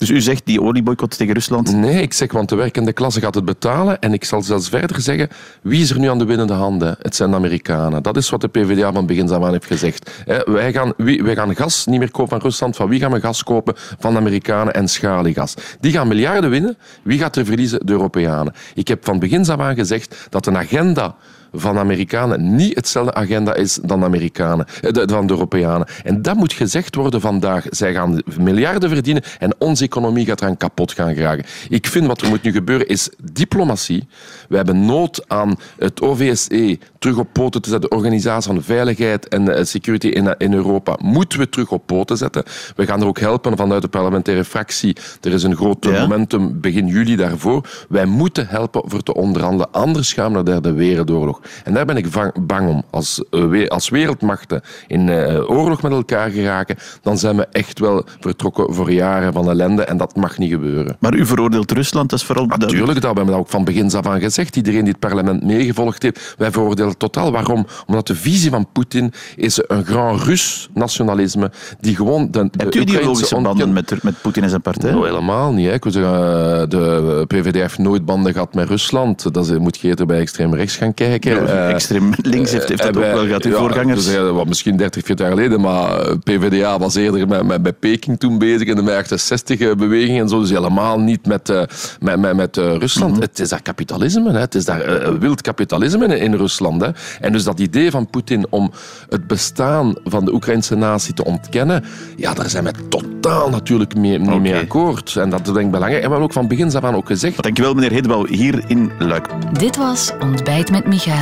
Dus 0.03 0.11
u 0.11 0.21
zegt 0.21 0.47
die 0.47 0.63
olieboycott 0.63 1.17
tegen 1.17 1.35
Rusland. 1.35 1.73
Nee, 1.73 2.03
ik 2.03 2.13
zeg, 2.13 2.33
want 2.33 2.49
de 2.49 2.57
werkende 2.57 2.93
klasse 2.93 3.21
gaat 3.21 3.35
het 3.35 3.45
betalen. 3.45 4.01
En 4.01 4.13
ik 4.13 4.25
zal 4.25 4.43
zelfs 4.43 4.69
verder 4.69 5.01
zeggen, 5.01 5.29
wie 5.63 5.83
is 5.83 5.91
er 5.91 5.99
nu 5.99 6.09
aan 6.09 6.19
de 6.19 6.25
winnende 6.25 6.53
handen? 6.53 6.97
Het 7.03 7.17
zijn 7.17 7.31
de 7.31 7.37
Amerikanen. 7.37 8.03
Dat 8.03 8.17
is 8.17 8.31
wat 8.31 8.41
de 8.41 8.49
PvdA 8.49 8.93
van 8.93 9.07
begin 9.07 9.33
aan 9.33 9.51
heeft 9.51 9.67
gezegd. 9.67 10.11
Wij, 10.45 10.73
gaan, 10.73 10.93
wij 10.97 11.35
gaan 11.35 11.57
gas 11.57 11.87
niet 11.87 11.99
meer 11.99 12.11
kopen 12.11 12.29
van 12.29 12.41
Rusland. 12.41 12.77
Van 12.77 12.89
wie 12.89 13.01
gaan 13.01 13.13
we 13.13 13.21
gas 13.21 13.43
kopen? 13.43 13.75
Van 13.99 14.13
de 14.13 14.19
Amerikanen 14.19 14.75
en 14.75 14.89
schaliegas. 14.89 15.55
Die 15.81 15.93
gaan 15.93 16.09
miljarden 16.09 16.51
winnen. 16.51 16.77
Wie 17.03 17.19
gaat 17.19 17.37
er 17.37 17.45
verliezen? 17.45 17.87
De 17.87 17.93
Europeanen. 17.93 18.53
Ik 18.75 18.89
heb 18.89 19.05
van 19.05 19.19
begin 19.19 19.51
af 19.51 19.59
aan 19.59 19.75
gezegd 19.75 20.27
dat 20.31 20.47
een 20.47 20.57
agenda 20.57 21.15
van 21.53 21.79
Amerikanen 21.79 22.55
niet 22.55 22.75
hetzelfde 22.75 23.15
agenda 23.15 23.55
is 23.55 23.75
dan 23.83 23.99
de 24.01 24.07
Amerikanen, 24.07 24.67
eh, 24.83 24.93
de- 24.93 25.09
van 25.09 25.27
de 25.27 25.33
Europeanen. 25.33 25.87
En 26.05 26.23
dat 26.23 26.37
moet 26.37 26.53
gezegd 26.53 26.95
worden 26.95 27.21
vandaag. 27.21 27.65
Zij 27.71 27.93
gaan 27.93 28.23
miljarden 28.39 28.91
verdienen 28.91 29.23
en 29.39 29.55
onze 29.59 29.85
economie 29.85 30.27
gaat 30.27 30.41
eraan 30.41 30.57
kapot 30.57 30.93
gaan 30.93 31.15
geraken. 31.15 31.45
Ik 31.69 31.87
vind 31.87 32.07
wat 32.07 32.21
er 32.21 32.29
moet 32.29 32.43
nu 32.43 32.53
gebeuren 32.53 32.87
is 32.89 33.09
diplomatie. 33.33 34.09
We 34.49 34.57
hebben 34.57 34.85
nood 34.87 35.25
aan 35.29 35.57
het 35.79 36.01
OVSE 36.03 36.79
terug 36.99 37.17
op 37.19 37.29
poten 37.33 37.63
te 37.63 37.69
zetten. 37.71 37.91
De 37.91 37.97
Organisatie 37.97 38.53
van 38.53 38.63
Veiligheid 38.63 39.29
en 39.29 39.55
eh, 39.55 39.65
Security 39.65 40.07
in, 40.07 40.35
in 40.39 40.53
Europa 40.55 40.97
moeten 41.03 41.39
we 41.39 41.49
terug 41.49 41.71
op 41.71 41.87
poten 41.87 42.17
zetten. 42.17 42.43
We 42.77 42.87
gaan 42.87 43.01
er 43.01 43.07
ook 43.07 43.19
helpen 43.19 43.57
vanuit 43.57 43.83
de 43.83 43.89
parlementaire 43.89 44.45
fractie. 44.45 44.97
Er 45.21 45.33
is 45.33 45.43
een 45.43 45.57
groot 45.57 45.85
Ja. 45.85 46.01
momentum 46.01 46.61
begin 46.61 46.87
juli 46.87 47.17
daarvoor. 47.17 47.69
Wij 47.89 48.07
moeten 48.07 48.47
helpen 48.49 48.83
voor 48.85 49.03
te 49.03 49.15
onderhandelen. 49.15 49.73
Anders 49.73 50.13
gaan 50.13 50.27
we 50.27 50.33
naar 50.35 50.45
de 50.45 50.51
derde 50.51 50.73
wereldoorlog. 50.73 51.41
En 51.65 51.75
daar 51.75 51.85
ben 51.85 51.97
ik 51.97 52.07
bang 52.41 52.69
om. 52.69 52.83
Als, 52.91 53.23
eh, 53.31 53.45
we- 53.49 53.69
als 53.69 53.89
wereldmachten 53.89 54.61
in 54.87 55.09
eh, 55.09 55.51
oorlog 55.51 55.83
met 55.83 55.93
elkaar 55.93 56.31
geraken, 56.31 56.77
dan 57.03 57.19
zijn 57.19 57.37
we 57.37 57.47
echt 57.53 57.79
wel 57.79 58.05
vertrokken 58.21 58.75
voor 58.75 58.91
jaren 58.93 59.33
van 59.33 59.49
ellende. 59.51 59.85
En 59.85 59.97
dat 59.97 60.17
mag 60.17 60.39
niet 60.39 60.51
gebeuren. 60.51 60.97
Maar 61.01 61.15
u 61.15 61.27
veroordeelt 61.27 61.71
Rusland, 61.73 62.11
dat 62.11 62.19
is 62.19 62.25
vooral... 62.25 62.47
Natuurlijk, 62.47 62.87
dat 62.93 63.01
we 63.01 63.07
hebben 63.07 63.27
dat 63.27 63.37
ook 63.37 63.49
van 63.49 63.65
begin 63.65 63.93
af 63.93 64.07
aan 64.07 64.21
gezegd. 64.21 64.57
Iedereen 64.57 64.81
die 64.81 64.89
het 64.91 64.99
parlement 64.99 65.45
meegevolgd 65.45 66.03
heeft, 66.03 66.35
wij 66.39 66.51
veroordelen 66.51 66.97
totaal. 66.97 67.33
Waarom? 67.33 67.67
Omdat 67.87 68.07
de 68.07 68.15
visie 68.15 68.51
van 68.51 68.67
Poetin 68.73 69.13
is 69.37 69.63
een 69.67 69.85
grand 69.85 70.23
Rus 70.23 70.69
nationalisme 70.75 71.51
die 71.81 71.97
gewoon 71.97 72.29
de, 72.31 72.43
de 72.43 72.49
Hebt 72.57 72.75
u 72.75 72.81
ideologische 72.81 73.41
banden 73.41 73.73
met, 73.73 74.03
met 74.03 74.15
Poetin 74.23 74.43
en 74.43 74.49
zijn 74.49 74.61
partij? 74.63 74.91
Nou, 74.91 75.07
helemaal 75.07 75.53
niet. 75.53 75.67
Hè. 75.67 75.73
Ik 75.73 75.83
wil 75.83 75.93
zeggen, 75.93 76.13
eh, 76.13 76.69
de 76.69 77.25
PVD 77.27 77.55
heeft 77.55 77.79
nooit 77.79 78.05
banden 78.05 78.33
gehad 78.33 78.55
met 78.55 78.69
Rusland. 78.69 79.35
Dat 79.35 79.59
moet 79.59 79.79
je 79.79 79.89
eerder 79.89 80.07
bij 80.07 80.21
extreem 80.21 80.55
rechts 80.55 80.77
gaan 80.77 80.95
kijken. 80.95 81.31
Eh, 81.37 81.69
Extreem 81.71 82.13
links 82.23 82.51
heeft, 82.51 82.69
heeft 82.69 82.83
dat 82.83 82.97
en 82.97 83.05
ook 83.05 83.15
wel 83.15 83.27
gehad, 83.27 83.45
uw 83.45 83.53
ja, 83.53 83.59
voorgangers. 83.59 84.05
dus, 84.05 84.15
eh, 84.15 84.31
wat 84.31 84.47
misschien 84.47 84.77
30, 84.77 85.05
40 85.05 85.27
jaar 85.27 85.37
geleden, 85.37 85.61
maar 85.61 86.01
eh, 86.01 86.15
PvdA 86.25 86.79
was 86.79 86.95
eerder 86.95 87.29
met, 87.29 87.47
met, 87.47 87.63
met 87.63 87.79
Peking 87.79 88.19
toen 88.19 88.39
bezig 88.39 88.69
in 88.69 88.77
de 88.77 88.83
mei 88.83 89.03
68-beweging 89.03 90.21
en 90.21 90.29
zo. 90.29 90.41
Dus 90.41 90.51
helemaal 90.51 91.01
niet 91.01 91.27
met, 91.27 91.49
eh, 91.49 91.63
met, 92.01 92.19
met, 92.19 92.37
met 92.37 92.57
eh, 92.57 92.77
Rusland. 92.77 93.13
Mhm. 93.13 93.21
Het 93.21 93.39
is 93.39 93.49
daar 93.49 93.63
kapitalisme. 93.63 94.33
Hè. 94.33 94.39
Het 94.39 94.55
is 94.55 94.65
daar 94.65 94.81
eh, 94.81 95.13
wild 95.19 95.41
kapitalisme 95.41 96.05
in, 96.05 96.19
in 96.19 96.35
Rusland. 96.35 96.81
Hè. 96.81 96.89
En 97.21 97.33
dus 97.33 97.45
dat 97.45 97.61
idee 97.61 97.91
van 97.91 98.11
Poetin 98.11 98.47
om 98.51 98.73
het 99.09 99.27
bestaan 99.27 99.95
van 100.05 100.25
de 100.25 100.35
Oekraïnse 100.35 100.75
natie 100.75 101.15
te 101.15 101.25
ontkennen, 101.25 101.85
ja, 102.17 102.35
daar 102.35 102.51
zijn 102.51 102.65
we 102.65 102.73
totaal 102.89 103.51
natuurlijk 103.51 103.95
mee, 103.95 104.19
niet 104.19 104.41
mee 104.41 104.53
Oké. 104.53 104.63
akkoord. 104.63 105.17
En 105.17 105.31
dat 105.31 105.45
denk 105.45 105.59
ik 105.59 105.71
belangrijk. 105.71 106.03
En 106.03 106.09
we 106.09 106.15
hebben 106.15 106.21
ook 106.21 106.33
van 106.33 106.49
begin 106.49 106.77
af 106.77 106.85
aan 106.85 106.95
ook 106.95 107.07
gezegd, 107.07 107.43
Dankjewel, 107.43 107.75
meneer 107.75 107.91
Hedebouw, 107.91 108.27
hier 108.27 108.65
in 108.67 108.91
Luik. 108.99 109.29
Dit 109.53 109.77
was 109.77 110.13
Ontbijt 110.21 110.71
met 110.71 110.87
Michael, 110.87 111.22